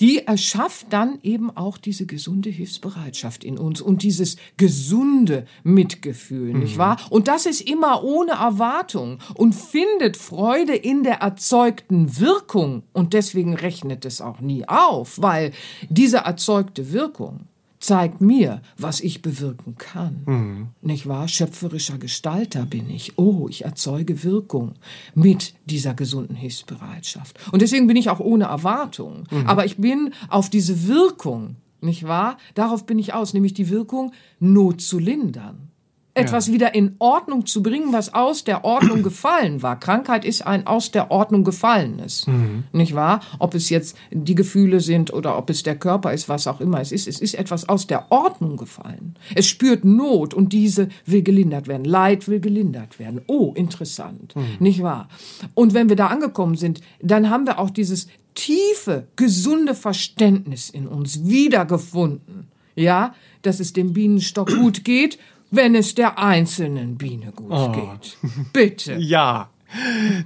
die 0.00 0.26
erschafft 0.26 0.86
dann 0.90 1.18
eben 1.22 1.54
auch 1.54 1.76
diese 1.76 2.06
gesunde 2.06 2.48
Hilfsbereitschaft 2.48 3.44
in 3.44 3.58
uns 3.58 3.82
und 3.82 4.02
dieses 4.02 4.36
gesunde 4.56 5.46
Mitgefühl, 5.62 6.54
mhm. 6.54 6.60
nicht 6.60 6.78
wahr? 6.78 6.96
Und 7.10 7.28
das 7.28 7.44
ist 7.44 7.60
immer 7.60 8.02
ohne 8.02 8.32
Erwartung 8.32 9.18
und 9.34 9.54
findet 9.54 10.16
Freude 10.16 10.74
in 10.74 11.02
der 11.02 11.16
erzeugten 11.16 12.18
Wirkung 12.18 12.82
und 12.94 13.12
deswegen 13.12 13.54
rechnet 13.54 14.06
es 14.06 14.22
auch 14.22 14.40
nie 14.40 14.66
auf, 14.66 15.20
weil 15.20 15.52
diese 15.90 16.18
erzeugte 16.18 16.92
Wirkung 16.92 17.49
zeigt 17.80 18.20
mir, 18.20 18.60
was 18.78 19.00
ich 19.00 19.22
bewirken 19.22 19.76
kann. 19.76 20.22
Mhm. 20.26 20.68
Nicht 20.82 21.08
wahr? 21.08 21.26
Schöpferischer 21.26 21.98
Gestalter 21.98 22.66
bin 22.66 22.88
ich. 22.90 23.18
Oh, 23.18 23.48
ich 23.48 23.64
erzeuge 23.64 24.22
Wirkung 24.22 24.74
mit 25.14 25.54
dieser 25.64 25.94
gesunden 25.94 26.36
Hilfsbereitschaft. 26.36 27.38
Und 27.50 27.62
deswegen 27.62 27.86
bin 27.86 27.96
ich 27.96 28.10
auch 28.10 28.20
ohne 28.20 28.44
Erwartung. 28.44 29.26
Mhm. 29.30 29.46
Aber 29.46 29.64
ich 29.64 29.78
bin 29.78 30.12
auf 30.28 30.50
diese 30.50 30.86
Wirkung, 30.86 31.56
nicht 31.80 32.06
wahr? 32.06 32.36
Darauf 32.54 32.84
bin 32.84 32.98
ich 32.98 33.14
aus, 33.14 33.32
nämlich 33.32 33.54
die 33.54 33.70
Wirkung, 33.70 34.12
Not 34.38 34.82
zu 34.82 34.98
lindern 34.98 35.70
etwas 36.14 36.48
ja. 36.48 36.54
wieder 36.54 36.74
in 36.74 36.96
Ordnung 36.98 37.46
zu 37.46 37.62
bringen, 37.62 37.92
was 37.92 38.14
aus 38.14 38.44
der 38.44 38.64
Ordnung 38.64 39.02
gefallen 39.02 39.62
war. 39.62 39.78
Krankheit 39.78 40.24
ist 40.24 40.46
ein 40.46 40.66
aus 40.66 40.90
der 40.90 41.10
Ordnung 41.10 41.44
gefallenes, 41.44 42.26
mhm. 42.26 42.64
nicht 42.72 42.94
wahr? 42.94 43.20
Ob 43.38 43.54
es 43.54 43.70
jetzt 43.70 43.96
die 44.10 44.34
Gefühle 44.34 44.80
sind 44.80 45.12
oder 45.12 45.38
ob 45.38 45.50
es 45.50 45.62
der 45.62 45.76
Körper 45.76 46.12
ist, 46.12 46.28
was 46.28 46.46
auch 46.46 46.60
immer 46.60 46.80
es 46.80 46.92
ist. 46.92 47.06
Es 47.06 47.20
ist 47.20 47.34
etwas 47.34 47.68
aus 47.68 47.86
der 47.86 48.10
Ordnung 48.10 48.56
gefallen. 48.56 49.14
Es 49.34 49.46
spürt 49.46 49.84
Not 49.84 50.34
und 50.34 50.52
diese 50.52 50.88
will 51.06 51.22
gelindert 51.22 51.68
werden. 51.68 51.84
Leid 51.84 52.28
will 52.28 52.40
gelindert 52.40 52.98
werden. 52.98 53.20
Oh, 53.26 53.52
interessant, 53.54 54.34
mhm. 54.34 54.56
nicht 54.58 54.82
wahr? 54.82 55.08
Und 55.54 55.74
wenn 55.74 55.88
wir 55.88 55.96
da 55.96 56.08
angekommen 56.08 56.56
sind, 56.56 56.80
dann 57.00 57.30
haben 57.30 57.46
wir 57.46 57.58
auch 57.58 57.70
dieses 57.70 58.08
tiefe, 58.34 59.06
gesunde 59.16 59.74
Verständnis 59.74 60.70
in 60.70 60.86
uns 60.86 61.24
wiedergefunden. 61.24 62.48
Ja, 62.76 63.14
dass 63.42 63.60
es 63.60 63.72
dem 63.72 63.92
Bienenstock 63.92 64.48
gut 64.48 64.84
geht 64.84 65.18
wenn 65.50 65.74
es 65.74 65.94
der 65.94 66.18
einzelnen 66.18 66.96
Biene 66.96 67.32
gut 67.32 67.50
oh. 67.50 67.72
geht. 67.72 68.16
Bitte. 68.52 68.94
ja. 68.98 69.50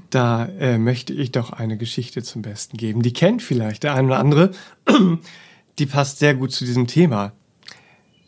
Da 0.08 0.46
äh, 0.46 0.78
möchte 0.78 1.12
ich 1.12 1.30
doch 1.30 1.52
eine 1.52 1.76
Geschichte 1.76 2.22
zum 2.22 2.40
Besten 2.40 2.78
geben. 2.78 3.02
Die 3.02 3.12
kennt 3.12 3.42
vielleicht 3.42 3.82
der 3.82 3.94
eine 3.94 4.08
oder 4.08 4.18
andere. 4.18 4.50
Die 5.78 5.87
passt 5.87 6.20
sehr 6.20 6.34
gut 6.34 6.52
zu 6.52 6.64
diesem 6.64 6.87
Thema. 6.87 7.32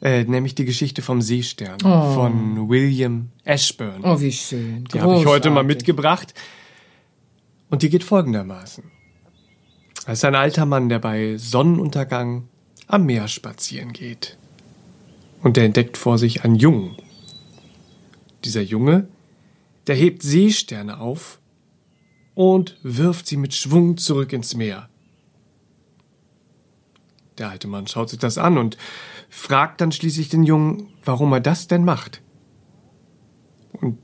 Äh, 0.02 0.24
nämlich 0.24 0.54
die 0.56 0.64
Geschichte 0.64 1.00
vom 1.00 1.22
Seestern 1.22 1.78
oh. 1.85 2.12
von 2.12 2.68
William 2.68 3.30
Ashburn. 3.44 4.00
Oh, 4.02 4.20
wie 4.20 4.32
schön. 4.32 4.85
Die 4.92 5.00
habe 5.00 5.16
ich 5.16 5.26
heute 5.26 5.48
mal 5.48 5.62
mitgebracht. 5.62 6.35
Und 7.70 7.82
die 7.82 7.88
geht 7.88 8.02
folgendermaßen. 8.02 8.85
Es 10.06 10.18
ist 10.18 10.24
ein 10.24 10.35
alter 10.35 10.66
Mann, 10.66 10.88
der 10.88 10.98
bei 10.98 11.37
Sonnenuntergang 11.38 12.48
am 12.88 13.06
Meer 13.06 13.28
spazieren 13.28 13.92
geht 13.92 14.37
und 15.42 15.59
er 15.59 15.64
entdeckt 15.64 15.96
vor 15.96 16.18
sich 16.18 16.44
einen 16.44 16.57
Jungen. 16.57 16.96
Dieser 18.44 18.62
Junge, 18.62 19.09
der 19.87 19.96
hebt 19.96 20.22
Seesterne 20.22 21.01
auf 21.01 21.40
und 22.35 22.77
wirft 22.83 23.27
sie 23.27 23.37
mit 23.37 23.55
Schwung 23.55 23.96
zurück 23.96 24.33
ins 24.33 24.55
Meer. 24.55 24.88
Der 27.38 27.51
alte 27.51 27.68
Mann 27.68 27.87
schaut 27.87 28.11
sich 28.11 28.18
das 28.18 28.38
an 28.38 28.57
und 28.57 28.77
fragt 29.29 29.81
dann 29.81 29.92
schließlich 29.92 30.29
den 30.29 30.42
Jungen, 30.42 30.88
warum 31.05 31.33
er 31.33 31.40
das 31.40 31.66
denn 31.66 31.85
macht. 31.85 32.22
Und 33.72 33.99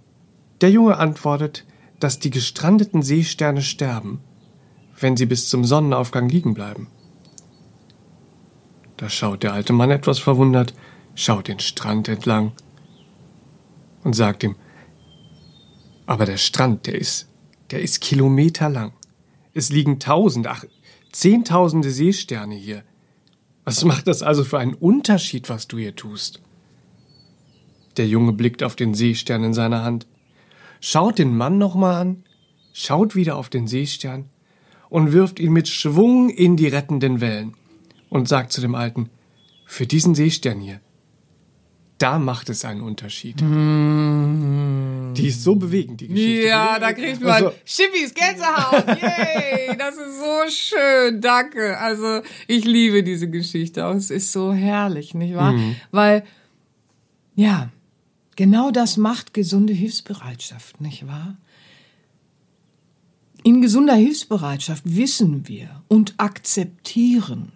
der 0.61 0.71
Junge 0.71 0.99
antwortet, 0.99 1.65
dass 1.99 2.19
die 2.19 2.31
gestrandeten 2.31 3.03
Seesterne 3.03 3.63
sterben, 3.63 4.21
wenn 4.99 5.17
sie 5.17 5.27
bis 5.27 5.49
zum 5.49 5.65
Sonnenaufgang 5.65 6.29
liegen 6.29 6.55
bleiben. 6.55 6.89
Da 8.97 9.09
schaut 9.09 9.43
der 9.43 9.53
alte 9.53 9.73
Mann 9.73 9.91
etwas 9.91 10.19
verwundert 10.19 10.75
schaut 11.15 11.49
den 11.49 11.59
Strand 11.59 12.09
entlang 12.09 12.53
und 14.05 14.15
sagt 14.15 14.43
ihm, 14.43 14.57
aber 16.07 16.27
der 16.27 16.37
Strand, 16.37 16.87
der 16.87 16.97
ist, 16.97 17.29
der 17.71 17.81
ist 17.81 18.01
kilometerlang. 18.01 18.93
Es 19.55 19.71
liegen 19.71 19.99
tausend, 19.99 20.47
ach, 20.47 20.65
zehntausende 21.13 21.91
Seesterne 21.91 22.55
hier. 22.55 22.83
Was 23.65 23.85
macht 23.85 24.09
das 24.09 24.23
also 24.23 24.45
für 24.45 24.59
einen 24.59 24.75
Unterschied, 24.75 25.49
was 25.49 25.69
du 25.69 25.79
hier 25.79 25.95
tust? 25.95 26.41
Der 27.97 28.09
Junge 28.09 28.33
blickt 28.33 28.63
auf 28.63 28.75
den 28.75 28.95
Seestern 28.95 29.45
in 29.45 29.55
seiner 29.55 29.85
Hand, 29.85 30.07
schaut 30.81 31.19
den 31.19 31.37
Mann 31.37 31.59
nochmal 31.59 31.95
an, 31.95 32.25
schaut 32.73 33.15
wieder 33.15 33.37
auf 33.37 33.51
den 33.51 33.69
Seestern 33.69 34.31
und 34.89 35.13
wirft 35.13 35.39
ihn 35.39 35.53
mit 35.53 35.69
Schwung 35.69 36.31
in 36.31 36.57
die 36.57 36.69
rettenden 36.69 37.21
Wellen 37.21 37.55
und 38.09 38.29
sagt 38.29 38.53
zu 38.53 38.61
dem 38.61 38.75
Alten, 38.75 39.11
für 39.67 39.87
diesen 39.87 40.15
Seestern 40.15 40.61
hier, 40.61 40.81
da 42.03 42.19
macht 42.19 42.49
es 42.49 42.65
einen 42.65 42.81
Unterschied. 42.81 43.41
Mm. 43.41 45.15
Die 45.15 45.29
ist 45.29 45.45
so 45.45 45.55
bewegend, 45.55 46.01
die 46.01 46.09
Geschichte. 46.09 46.49
Ja, 46.49 46.79
da 46.81 46.93
kriegt 46.93 47.21
man 47.21 47.31
also, 47.31 47.53
Schippis 47.65 48.13
Gänsehaut. 48.13 48.89
Yay, 49.01 49.77
das 49.79 49.95
ist 49.97 50.19
so 50.19 50.51
schön. 50.51 51.21
Danke. 51.21 51.79
Also, 51.79 52.23
ich 52.49 52.65
liebe 52.65 53.05
diese 53.05 53.31
Geschichte. 53.31 53.83
Es 53.83 54.11
ist 54.11 54.33
so 54.33 54.53
herrlich, 54.53 55.15
nicht 55.15 55.37
wahr? 55.37 55.53
Mhm. 55.53 55.77
Weil, 55.93 56.25
ja, 57.37 57.71
genau 58.35 58.73
das 58.73 58.97
macht 58.97 59.33
gesunde 59.33 59.73
Hilfsbereitschaft, 59.73 60.81
nicht 60.81 61.07
wahr? 61.07 61.37
In 63.45 63.63
gesunder 63.63 63.95
Hilfsbereitschaft 63.95 64.83
wissen 64.85 65.47
wir 65.47 65.83
und 65.87 66.15
akzeptieren, 66.17 67.53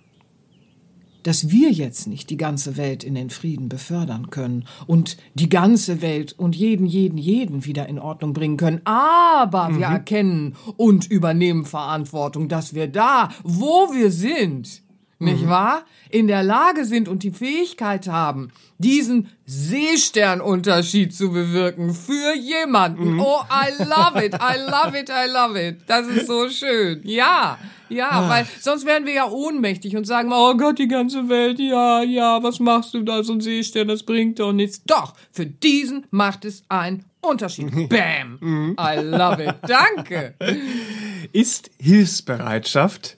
dass 1.26 1.50
wir 1.50 1.72
jetzt 1.72 2.06
nicht 2.06 2.30
die 2.30 2.36
ganze 2.36 2.76
Welt 2.76 3.02
in 3.02 3.16
den 3.16 3.30
Frieden 3.30 3.68
befördern 3.68 4.30
können 4.30 4.64
und 4.86 5.16
die 5.34 5.48
ganze 5.48 6.00
Welt 6.00 6.34
und 6.38 6.54
jeden, 6.54 6.86
jeden, 6.86 7.18
jeden 7.18 7.64
wieder 7.64 7.88
in 7.88 7.98
Ordnung 7.98 8.32
bringen 8.32 8.56
können. 8.56 8.80
Aber 8.84 9.68
mhm. 9.70 9.78
wir 9.78 9.86
erkennen 9.86 10.54
und 10.76 11.10
übernehmen 11.10 11.64
Verantwortung, 11.64 12.48
dass 12.48 12.74
wir 12.74 12.86
da, 12.86 13.30
wo 13.42 13.92
wir 13.92 14.12
sind, 14.12 14.82
nicht 15.18 15.44
mhm. 15.44 15.48
wahr? 15.48 15.84
In 16.10 16.26
der 16.26 16.42
Lage 16.42 16.84
sind 16.84 17.08
und 17.08 17.22
die 17.22 17.30
Fähigkeit 17.30 18.08
haben, 18.08 18.52
diesen 18.78 19.30
Seesternunterschied 19.46 21.14
zu 21.14 21.32
bewirken 21.32 21.94
für 21.94 22.34
jemanden. 22.36 23.14
Mhm. 23.14 23.20
Oh, 23.20 23.40
I 23.50 23.82
love 23.82 24.24
it, 24.24 24.34
I 24.34 24.58
love 24.70 24.98
it, 24.98 25.08
I 25.08 25.30
love 25.30 25.60
it. 25.60 25.78
Das 25.86 26.06
ist 26.06 26.26
so 26.26 26.48
schön. 26.48 27.00
Ja, 27.04 27.58
ja, 27.88 28.08
Ach. 28.10 28.28
weil 28.28 28.46
sonst 28.60 28.84
wären 28.84 29.06
wir 29.06 29.14
ja 29.14 29.28
ohnmächtig 29.28 29.96
und 29.96 30.04
sagen, 30.04 30.32
oh 30.32 30.54
Gott, 30.56 30.78
die 30.78 30.88
ganze 30.88 31.28
Welt, 31.28 31.58
ja, 31.58 32.02
ja, 32.02 32.42
was 32.42 32.58
machst 32.58 32.94
du 32.94 33.02
da, 33.02 33.22
so 33.22 33.32
ein 33.34 33.40
Seestern, 33.40 33.88
das 33.88 34.02
bringt 34.02 34.40
doch 34.40 34.52
nichts. 34.52 34.82
Doch, 34.84 35.14
für 35.32 35.46
diesen 35.46 36.06
macht 36.10 36.44
es 36.44 36.64
einen 36.68 37.04
Unterschied. 37.20 37.70
Bam! 37.88 38.38
Mhm. 38.40 38.76
I 38.78 39.00
love 39.00 39.42
it. 39.42 39.54
Danke. 39.66 40.34
Ist 41.32 41.70
Hilfsbereitschaft 41.78 43.16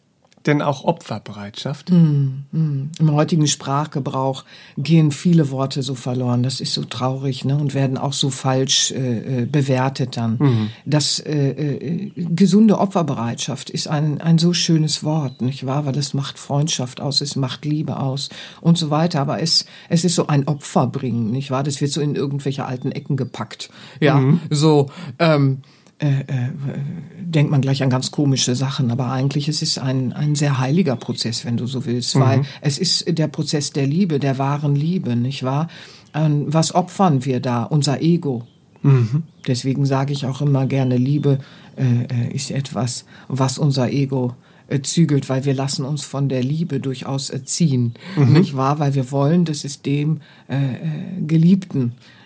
denn 0.48 0.62
auch 0.62 0.84
Opferbereitschaft? 0.84 1.90
Mm, 1.90 2.44
mm. 2.50 2.90
Im 2.98 3.12
heutigen 3.12 3.46
Sprachgebrauch 3.46 4.44
gehen 4.76 5.12
viele 5.12 5.50
Worte 5.50 5.82
so 5.82 5.94
verloren. 5.94 6.42
Das 6.42 6.60
ist 6.60 6.74
so 6.74 6.84
traurig 6.84 7.44
ne? 7.44 7.56
und 7.56 7.74
werden 7.74 7.96
auch 7.98 8.12
so 8.12 8.30
falsch 8.30 8.90
äh, 8.90 9.42
äh 9.42 9.46
bewertet 9.46 10.16
dann. 10.16 10.36
Mhm. 10.38 10.70
Das 10.84 11.20
äh, 11.20 11.50
äh, 11.50 12.12
gesunde 12.16 12.78
Opferbereitschaft 12.78 13.70
ist 13.70 13.88
ein, 13.88 14.20
ein 14.20 14.38
so 14.38 14.52
schönes 14.52 15.04
Wort, 15.04 15.42
nicht 15.42 15.66
wahr? 15.66 15.86
Weil 15.86 15.96
es 15.96 16.14
macht 16.14 16.38
Freundschaft 16.38 17.00
aus, 17.00 17.20
es 17.20 17.36
macht 17.36 17.64
Liebe 17.64 17.98
aus 17.98 18.30
und 18.60 18.78
so 18.78 18.90
weiter. 18.90 19.20
Aber 19.20 19.40
es, 19.40 19.66
es 19.88 20.04
ist 20.04 20.14
so 20.14 20.26
ein 20.26 20.48
Opfer 20.48 20.86
bringen, 20.86 21.30
nicht 21.30 21.50
wahr? 21.50 21.62
Das 21.62 21.80
wird 21.80 21.92
so 21.92 22.00
in 22.00 22.14
irgendwelche 22.14 22.64
alten 22.64 22.90
Ecken 22.90 23.16
gepackt. 23.16 23.70
Ja, 24.00 24.16
mhm. 24.16 24.40
so. 24.50 24.90
Ähm, 25.18 25.62
äh, 26.00 26.20
äh, 26.20 26.24
denkt 27.18 27.50
man 27.50 27.60
gleich 27.60 27.82
an 27.82 27.90
ganz 27.90 28.12
komische 28.12 28.54
Sachen, 28.54 28.92
aber 28.92 29.10
eigentlich 29.10 29.48
es 29.48 29.62
ist 29.62 29.78
ein, 29.78 30.12
ein 30.12 30.36
sehr 30.36 30.58
heiliger 30.58 30.94
Prozess, 30.94 31.44
wenn 31.44 31.56
du 31.56 31.66
so 31.66 31.86
willst, 31.86 32.14
mhm. 32.14 32.20
weil 32.20 32.42
es 32.60 32.78
ist 32.78 33.18
der 33.18 33.26
Prozess 33.26 33.72
der 33.72 33.86
Liebe, 33.86 34.20
der 34.20 34.38
wahren 34.38 34.76
Liebe, 34.76 35.16
nicht 35.16 35.42
wahr? 35.42 35.68
Ähm, 36.14 36.44
was 36.46 36.72
opfern 36.74 37.24
wir 37.24 37.40
da? 37.40 37.64
Unser 37.64 38.00
Ego. 38.00 38.46
Mhm. 38.82 39.24
Deswegen 39.46 39.86
sage 39.86 40.12
ich 40.12 40.24
auch 40.24 40.40
immer 40.40 40.66
gerne, 40.66 40.96
Liebe 40.96 41.40
äh, 41.76 42.04
äh 42.04 42.32
ist 42.32 42.52
etwas, 42.52 43.04
was 43.26 43.58
unser 43.58 43.90
Ego 43.90 44.34
äh, 44.68 44.80
zügelt, 44.80 45.28
weil 45.28 45.44
wir 45.44 45.54
lassen 45.54 45.84
uns 45.84 46.04
von 46.04 46.28
der 46.28 46.44
Liebe 46.44 46.78
durchaus 46.78 47.28
erziehen, 47.28 47.94
mhm. 48.16 48.34
nicht 48.34 48.56
wahr? 48.56 48.78
Weil 48.78 48.94
wir 48.94 49.10
wollen, 49.10 49.44
dass 49.44 49.64
es 49.64 49.82
dem 49.82 50.20
äh, 50.46 50.56
Geliebten 51.26 51.92
äh, 51.92 52.17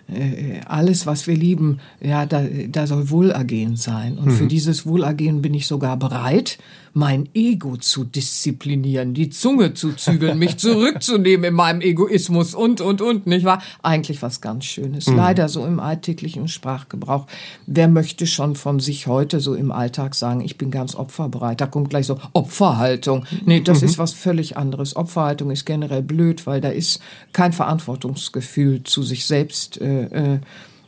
alles, 0.67 1.07
was 1.07 1.27
wir 1.27 1.37
lieben, 1.37 1.79
ja, 2.01 2.27
da, 2.27 2.43
da 2.69 2.87
soll 2.87 3.11
Wohlergehen 3.11 3.77
sein. 3.77 4.19
Und 4.19 4.27
mhm. 4.27 4.31
für 4.33 4.47
dieses 4.47 4.87
Wohlergehen 4.87 5.43
bin 5.43 5.55
ich 5.55 5.67
sogar 5.67 5.97
bereit, 5.97 6.59
mein 6.95 7.29
Ego 7.35 7.77
zu 7.77 8.05
disziplinieren, 8.05 9.15
die 9.15 9.31
Zunge 9.31 9.75
zu 9.75 9.93
zügeln, 9.95 10.39
mich 10.39 10.59
zurückzunehmen 10.59 11.45
in 11.45 11.55
meinem 11.55 11.81
Egoismus 11.81 12.55
und, 12.55 12.81
und, 12.81 13.01
und, 13.01 13.27
nicht 13.27 13.45
wahr? 13.45 13.63
Eigentlich 13.83 14.21
was 14.23 14.41
ganz 14.41 14.65
Schönes. 14.67 15.07
Mhm. 15.07 15.17
Leider 15.17 15.49
so 15.49 15.65
im 15.67 15.81
alltäglichen 15.81 16.49
Sprachgebrauch. 16.49 17.27
Wer 17.67 17.89
möchte 17.89 18.27
schon 18.27 18.57
von 18.57 18.81
sich 18.81 19.07
heute 19.07 19.41
so 19.41 19.55
im 19.55 19.73
Alltag 19.73 20.15
sagen, 20.15 20.43
ich 20.43 20.59
bin 20.59 20.71
ganz 20.71 20.95
opferbereit? 20.95 21.61
Da 21.61 21.67
kommt 21.67 21.91
gleich 21.91 22.07
so 22.07 22.19
Opferhaltung. 22.33 23.25
Nee, 23.45 23.61
das 23.61 23.81
mhm. 23.81 23.89
ist 23.89 23.99
was 23.99 24.13
völlig 24.13 24.57
anderes. 24.57 24.95
Opferhaltung 24.97 25.51
ist 25.51 25.65
generell 25.65 26.03
blöd, 26.03 26.47
weil 26.47 26.61
da 26.61 26.69
ist 26.69 27.01
kein 27.33 27.53
Verantwortungsgefühl 27.53 28.83
zu 28.85 29.03
sich 29.03 29.25
selbst 29.25 29.81
äh, 29.81 30.35
äh, 30.35 30.41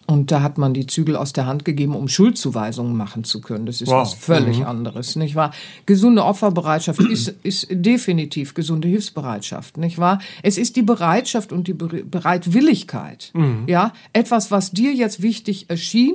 und 0.06 0.30
da 0.30 0.42
hat 0.42 0.58
man 0.58 0.74
die 0.74 0.86
Zügel 0.86 1.16
aus 1.16 1.32
der 1.32 1.46
Hand 1.46 1.64
gegeben, 1.64 1.96
um 1.96 2.08
Schuldzuweisungen 2.08 2.96
machen 2.96 3.24
zu 3.24 3.40
können. 3.40 3.66
Das 3.66 3.80
ist 3.80 3.88
wow. 3.88 4.02
was 4.02 4.14
völlig 4.14 4.58
mhm. 4.58 4.66
anderes, 4.66 5.16
nicht 5.16 5.34
wahr? 5.34 5.52
Gesunde 5.86 6.24
Opferbereitschaft 6.24 7.00
ist, 7.10 7.28
ist 7.42 7.68
definitiv 7.70 8.54
gesunde 8.54 8.88
Hilfsbereitschaft, 8.88 9.78
nicht 9.78 9.98
wahr? 9.98 10.20
Es 10.42 10.58
ist 10.58 10.76
die 10.76 10.82
Bereitschaft 10.82 11.52
und 11.52 11.68
die 11.68 11.74
Bereitwilligkeit, 11.74 13.30
mhm. 13.34 13.64
ja, 13.66 13.92
etwas, 14.12 14.50
was 14.50 14.72
dir 14.72 14.92
jetzt 14.92 15.22
wichtig 15.22 15.70
erschien, 15.70 16.14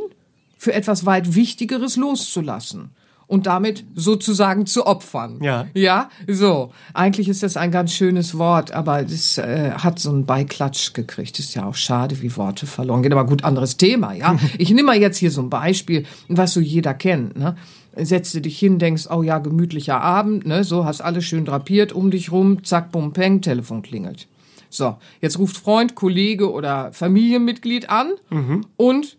für 0.57 0.73
etwas 0.73 1.05
weit 1.05 1.35
Wichtigeres 1.35 1.95
loszulassen 1.95 2.91
und 3.29 3.45
damit 3.45 3.85
sozusagen 3.93 4.65
zu 4.65 4.87
opfern. 4.87 5.39
Ja. 5.41 5.67
Ja, 5.75 6.09
so. 6.27 6.71
Eigentlich 6.95 7.29
ist 7.29 7.43
das 7.43 7.57
ein 7.57 7.69
ganz 7.69 7.93
schönes 7.93 8.39
Wort, 8.39 8.71
aber 8.71 9.03
es 9.03 9.37
äh, 9.37 9.69
hat 9.71 9.99
so 9.99 10.09
einen 10.09 10.25
Beiklatsch 10.25 10.93
gekriegt. 10.93 11.37
Ist 11.37 11.53
ja 11.53 11.65
auch 11.65 11.75
schade, 11.75 12.23
wie 12.23 12.35
Worte 12.35 12.65
verloren 12.65 13.03
gehen. 13.03 13.13
Aber 13.13 13.27
gut, 13.27 13.43
anderes 13.43 13.77
Thema, 13.77 14.13
ja. 14.13 14.35
ich 14.57 14.71
nehme 14.71 14.87
mal 14.87 14.97
jetzt 14.97 15.17
hier 15.17 15.29
so 15.29 15.43
ein 15.43 15.49
Beispiel, 15.51 16.05
was 16.27 16.53
so 16.53 16.59
jeder 16.59 16.95
kennt, 16.95 17.37
ne? 17.37 17.55
Setzt 17.95 18.33
du 18.33 18.41
dich 18.41 18.57
hin, 18.57 18.79
denkst, 18.79 19.07
oh 19.11 19.21
ja, 19.21 19.37
gemütlicher 19.37 20.01
Abend, 20.01 20.47
ne? 20.47 20.63
So, 20.63 20.85
hast 20.85 21.01
alles 21.01 21.25
schön 21.25 21.45
drapiert 21.45 21.93
um 21.93 22.09
dich 22.09 22.31
rum, 22.31 22.63
zack, 22.63 22.91
bum, 22.91 23.13
peng, 23.13 23.41
Telefon 23.41 23.83
klingelt. 23.83 24.27
So, 24.71 24.97
jetzt 25.21 25.37
ruft 25.37 25.57
Freund, 25.57 25.93
Kollege 25.93 26.51
oder 26.51 26.91
Familienmitglied 26.93 27.91
an 27.91 28.13
mhm. 28.31 28.65
und 28.75 29.17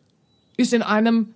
ist 0.56 0.72
in 0.72 0.82
einem 0.82 1.28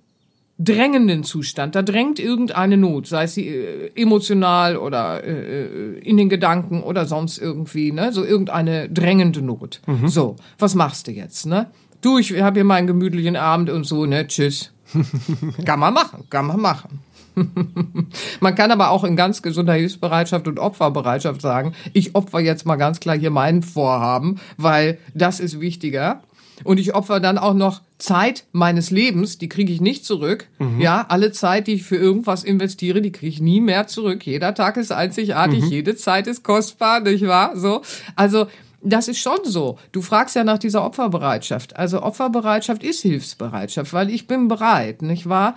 drängenden 0.59 1.25
Zustand. 1.25 1.75
Da 1.75 1.83
drängt 1.83 2.19
irgendeine 2.19 2.77
Not, 2.77 3.07
sei 3.07 3.27
sie 3.27 3.49
äh, 3.49 3.91
emotional 3.95 4.77
oder 4.77 5.25
äh, 5.25 5.65
äh, 5.65 5.99
in 5.99 6.17
den 6.17 6.29
Gedanken 6.29 6.83
oder 6.83 7.07
sonst 7.07 7.39
irgendwie, 7.39 7.93
ne? 7.93 8.13
So 8.13 8.25
irgendeine 8.25 8.89
drängende 8.89 9.43
Not. 9.43 9.81
Mhm. 9.87 10.09
So, 10.09 10.37
was 10.59 10.75
machst 10.75 11.09
du 11.09 11.13
jetzt, 11.13 11.47
ne? 11.47 11.71
Du, 12.01 12.19
ich 12.19 12.41
habe 12.41 12.59
hier 12.59 12.65
meinen 12.65 12.87
gemütlichen 12.87 13.37
Abend 13.37 13.71
und 13.71 13.85
so, 13.85 14.07
ne? 14.07 14.27
Tschüss. 14.27 14.73
kann 15.65 15.81
man 15.81 15.95
machen, 15.95 16.25
kann 16.31 16.47
man 16.47 16.61
machen. 16.61 17.01
man 18.41 18.55
kann 18.55 18.71
aber 18.71 18.91
auch 18.91 19.03
in 19.03 19.17
ganz 19.17 19.43
gesunder 19.43 19.73
Hilfsbereitschaft 19.73 20.47
und 20.47 20.61
Opferbereitschaft 20.61 21.41
sagen, 21.41 21.75
ich 21.93 22.15
opfer 22.15 22.39
jetzt 22.39 22.65
mal 22.65 22.77
ganz 22.77 23.01
klar 23.01 23.19
hier 23.19 23.31
meinen 23.31 23.63
Vorhaben, 23.63 24.39
weil 24.57 24.99
das 25.15 25.41
ist 25.41 25.61
wichtiger 25.61 26.23
und 26.63 26.79
ich 26.79 26.95
opfer 26.95 27.21
dann 27.21 27.39
auch 27.39 27.55
noch 27.55 27.83
Zeit 27.99 28.45
meines 28.53 28.91
Lebens, 28.91 29.39
die 29.39 29.49
kriege 29.49 29.73
ich 29.73 29.81
nicht 29.81 30.05
zurück. 30.05 30.47
Mhm. 30.59 30.81
Ja, 30.81 31.07
alle 31.09 31.33
Zeit, 31.33 31.67
die 31.67 31.75
ich 31.75 31.83
für 31.85 31.97
irgendwas 31.97 32.45
investiere, 32.45 33.01
die 33.01 33.13
kriege 33.13 33.31
ich 33.31 33.41
nie 33.41 33.61
mehr 33.61 33.87
zurück. 33.87 34.27
Jeder 34.27 34.55
Tag 34.55 34.77
ist 34.77 34.93
einzigartig, 34.93 35.65
mhm. 35.65 35.71
jede 35.71 35.97
Zeit 35.97 36.27
ist 36.27 36.45
kostbar, 36.45 37.01
nicht 37.01 37.27
wahr? 37.27 37.57
So. 37.57 37.83
Also, 38.15 38.47
das 38.85 39.09
ist 39.09 39.19
schon 39.19 39.39
so. 39.45 39.79
Du 39.93 40.03
fragst 40.03 40.37
ja 40.37 40.45
nach 40.45 40.59
dieser 40.59 40.85
Opferbereitschaft. 40.85 41.75
Also 41.77 42.03
Opferbereitschaft 42.03 42.85
ist 42.85 43.01
Hilfsbereitschaft, 43.01 43.93
weil 43.95 44.11
ich 44.11 44.27
bin 44.27 44.47
bereit, 44.47 45.01
nicht 45.01 45.27
wahr? 45.29 45.55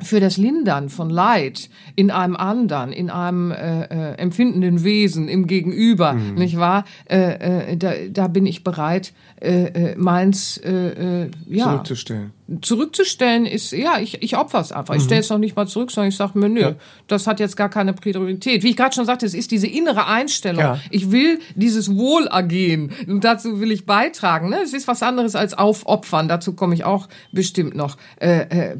Für 0.00 0.20
das 0.20 0.36
Lindern 0.36 0.90
von 0.90 1.08
Leid 1.08 1.70
in 1.94 2.10
einem 2.10 2.36
anderen, 2.36 2.92
in 2.92 3.08
einem 3.08 3.50
äh, 3.50 3.84
äh, 3.84 4.14
empfindenden 4.18 4.84
Wesen, 4.84 5.28
im 5.28 5.46
Gegenüber, 5.46 6.12
mhm. 6.12 6.34
nicht 6.34 6.58
wahr? 6.58 6.84
Äh, 7.08 7.72
äh, 7.72 7.76
da, 7.76 7.92
da 8.10 8.28
bin 8.28 8.44
ich 8.44 8.62
bereit, 8.62 9.14
äh, 9.40 9.64
äh, 9.64 9.96
meins 9.96 10.58
äh, 10.58 11.22
äh, 11.24 11.30
ja, 11.48 11.64
zurückzustellen. 11.64 12.32
Zurückzustellen 12.60 13.44
ist, 13.44 13.72
ja, 13.72 13.98
ich, 13.98 14.22
ich 14.22 14.36
opfer 14.36 14.60
es 14.60 14.70
einfach. 14.70 14.94
Mhm. 14.94 15.00
Ich 15.00 15.04
stelle 15.04 15.20
es 15.20 15.30
noch 15.30 15.38
nicht 15.38 15.56
mal 15.56 15.66
zurück, 15.66 15.90
sondern 15.90 16.10
ich 16.10 16.16
sage 16.16 16.38
mir, 16.38 16.48
nö, 16.48 16.60
ja. 16.60 16.74
das 17.06 17.26
hat 17.26 17.40
jetzt 17.40 17.56
gar 17.56 17.68
keine 17.68 17.92
Priorität. 17.92 18.62
Wie 18.62 18.70
ich 18.70 18.76
gerade 18.76 18.94
schon 18.94 19.04
sagte, 19.04 19.26
es 19.26 19.34
ist 19.34 19.50
diese 19.50 19.66
innere 19.66 20.06
Einstellung. 20.06 20.60
Ja. 20.60 20.80
Ich 20.90 21.10
will 21.10 21.40
dieses 21.54 21.94
Wohlergehen 21.94 22.92
und 23.06 23.24
dazu 23.24 23.60
will 23.60 23.72
ich 23.72 23.84
beitragen. 23.84 24.50
Ne? 24.50 24.60
Es 24.62 24.74
ist 24.74 24.86
was 24.86 25.02
anderes 25.02 25.34
als 25.34 25.54
aufopfern. 25.54 26.28
Dazu 26.28 26.52
komme 26.52 26.74
ich 26.74 26.84
auch 26.84 27.08
bestimmt 27.32 27.74
noch. 27.74 27.96
Äh, 28.20 28.42
äh, 28.42 28.76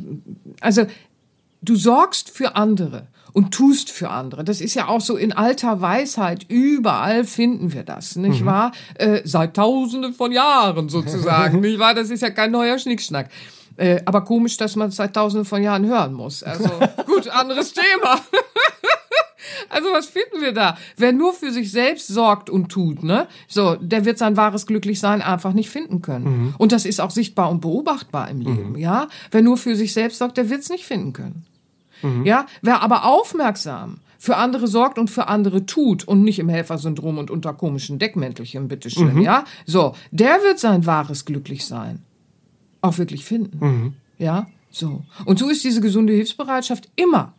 also 0.61 0.87
du 1.69 1.77
sorgst 1.77 2.31
für 2.31 2.57
andere 2.57 3.09
und 3.33 3.53
tust 3.53 3.91
für 3.91 4.09
andere. 4.09 4.45
Das 4.45 4.63
ist 4.63 4.75
ja 4.75 4.89
auch 4.89 5.03
so 5.03 5.15
in 5.17 5.33
alter 5.33 5.83
Weisheit. 5.83 6.47
Überall 6.49 7.25
finden 7.25 7.75
wir 7.75 7.83
das, 7.83 8.17
nicht 8.17 8.41
mhm. 8.41 8.47
wahr? 8.47 8.73
Äh, 8.95 9.21
seit 9.25 9.55
Tausenden 9.55 10.15
von 10.15 10.33
Jahren 10.33 10.89
sozusagen, 10.89 11.61
nicht 11.63 11.79
wahr? 11.79 11.93
Das 11.93 12.09
ist 12.09 12.23
ja 12.23 12.31
kein 12.31 12.51
neuer 12.51 12.79
Schnickschnack. 12.79 13.29
Äh, 13.77 14.01
aber 14.07 14.23
komisch, 14.23 14.57
dass 14.57 14.75
man 14.75 14.89
es 14.89 14.97
seit 14.97 15.13
Tausenden 15.13 15.45
von 15.45 15.63
Jahren 15.63 15.85
hören 15.85 16.15
muss. 16.15 16.43
Also 16.43 16.71
gut, 17.07 17.29
anderes 17.29 17.75
Thema. 17.75 18.21
Also 19.69 19.89
was 19.93 20.07
finden 20.07 20.41
wir 20.41 20.53
da? 20.53 20.77
Wer 20.97 21.13
nur 21.13 21.33
für 21.33 21.51
sich 21.51 21.71
selbst 21.71 22.09
sorgt 22.09 22.51
und 22.51 22.69
tut, 22.69 23.03
ne? 23.03 23.27
So, 23.49 23.77
der 23.77 24.05
wird 24.05 24.19
sein 24.19 24.37
wahres 24.37 24.67
Glücklichsein 24.67 25.23
einfach 25.23 25.53
nicht 25.53 25.71
finden 25.71 26.03
können. 26.03 26.25
Mhm. 26.25 26.55
Und 26.59 26.73
das 26.73 26.85
ist 26.85 27.01
auch 27.01 27.11
sichtbar 27.11 27.51
und 27.51 27.61
beobachtbar 27.61 28.29
im 28.31 28.41
Leben, 28.41 28.73
mhm. 28.73 28.79
ja? 28.79 29.09
Wer 29.31 29.43
nur 29.43 29.57
für 29.57 29.77
sich 29.77 29.93
selbst 29.93 30.19
sorgt, 30.19 30.37
der 30.37 30.51
wird 30.51 30.61
es 30.61 30.69
nicht 30.69 30.85
finden 30.85 31.13
können. 31.13 31.47
Mhm. 32.03 32.25
Ja? 32.25 32.47
Wer 32.63 32.83
aber 32.83 33.05
aufmerksam 33.05 34.01
für 34.19 34.37
andere 34.37 34.67
sorgt 34.67 34.99
und 34.99 35.11
für 35.11 35.29
andere 35.29 35.67
tut 35.67 36.05
und 36.05 36.23
nicht 36.23 36.39
im 36.39 36.49
Helfersyndrom 36.49 37.19
und 37.19 37.31
unter 37.31 37.53
komischen 37.53 37.99
Deckmäntelchen, 37.99 38.69
bitteschön, 38.69 39.17
mhm. 39.17 39.23
ja? 39.23 39.45
So, 39.67 39.95
der 40.11 40.43
wird 40.43 40.59
sein 40.59 40.87
wahres 40.87 41.25
Glücklichsein 41.25 42.03
auch 42.81 42.99
wirklich 42.99 43.25
finden. 43.25 43.59
Mhm. 43.61 43.95
Ja? 44.19 44.47
So. 44.71 45.05
Und 45.25 45.39
so 45.39 45.49
ist 45.49 45.65
diese 45.65 45.81
gesunde 45.81 46.13
Hilfsbereitschaft 46.13 46.89
immer 46.97 47.35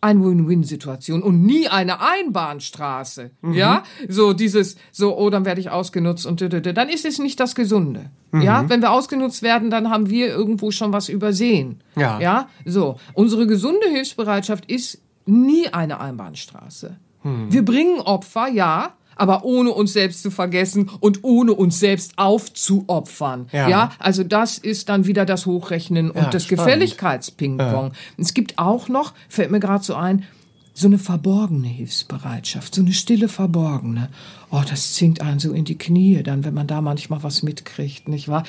eine 0.00 0.24
Win-Win-Situation 0.24 1.22
und 1.22 1.44
nie 1.44 1.68
eine 1.68 2.00
Einbahnstraße. 2.00 3.30
Mhm. 3.40 3.54
Ja, 3.54 3.82
so 4.08 4.32
dieses, 4.32 4.76
so, 4.92 5.16
oh, 5.16 5.30
dann 5.30 5.44
werde 5.44 5.60
ich 5.60 5.70
ausgenutzt 5.70 6.26
und 6.26 6.40
dann 6.40 6.88
ist 6.88 7.04
es 7.04 7.18
nicht 7.18 7.40
das 7.40 7.54
Gesunde. 7.54 8.10
Mhm. 8.30 8.42
Ja, 8.42 8.68
wenn 8.68 8.80
wir 8.80 8.92
ausgenutzt 8.92 9.42
werden, 9.42 9.70
dann 9.70 9.90
haben 9.90 10.08
wir 10.08 10.28
irgendwo 10.28 10.70
schon 10.70 10.92
was 10.92 11.08
übersehen. 11.08 11.82
Ja. 11.96 12.20
Ja, 12.20 12.48
so. 12.64 12.96
Unsere 13.14 13.46
gesunde 13.46 13.88
Hilfsbereitschaft 13.88 14.70
ist 14.70 15.00
nie 15.26 15.68
eine 15.68 16.00
Einbahnstraße. 16.00 16.96
Mhm. 17.24 17.52
Wir 17.52 17.64
bringen 17.64 18.00
Opfer, 18.00 18.48
ja, 18.48 18.94
aber 19.18 19.44
ohne 19.44 19.70
uns 19.70 19.92
selbst 19.92 20.22
zu 20.22 20.30
vergessen 20.30 20.90
und 21.00 21.24
ohne 21.24 21.52
uns 21.52 21.78
selbst 21.78 22.14
aufzuopfern. 22.16 23.48
Ja, 23.52 23.68
ja? 23.68 23.92
also 23.98 24.24
das 24.24 24.56
ist 24.56 24.88
dann 24.88 25.06
wieder 25.06 25.26
das 25.26 25.44
Hochrechnen 25.44 26.10
und 26.10 26.22
ja, 26.22 26.30
das 26.30 26.48
Gefälligkeitspingpong. 26.48 27.92
Es 28.16 28.32
gibt 28.32 28.58
auch 28.58 28.88
noch, 28.88 29.12
fällt 29.28 29.50
mir 29.50 29.60
gerade 29.60 29.84
so 29.84 29.94
ein, 29.94 30.24
so 30.72 30.86
eine 30.86 30.98
verborgene 30.98 31.66
Hilfsbereitschaft, 31.66 32.74
so 32.74 32.82
eine 32.82 32.92
stille 32.92 33.28
verborgene. 33.28 34.08
Oh, 34.50 34.62
das 34.68 34.94
zwingt 34.94 35.20
einen 35.20 35.40
so 35.40 35.52
in 35.52 35.64
die 35.64 35.76
Knie 35.76 36.22
dann, 36.22 36.44
wenn 36.44 36.54
man 36.54 36.68
da 36.68 36.80
manchmal 36.80 37.22
was 37.22 37.42
mitkriegt, 37.42 38.08
nicht 38.08 38.28
wahr? 38.28 38.44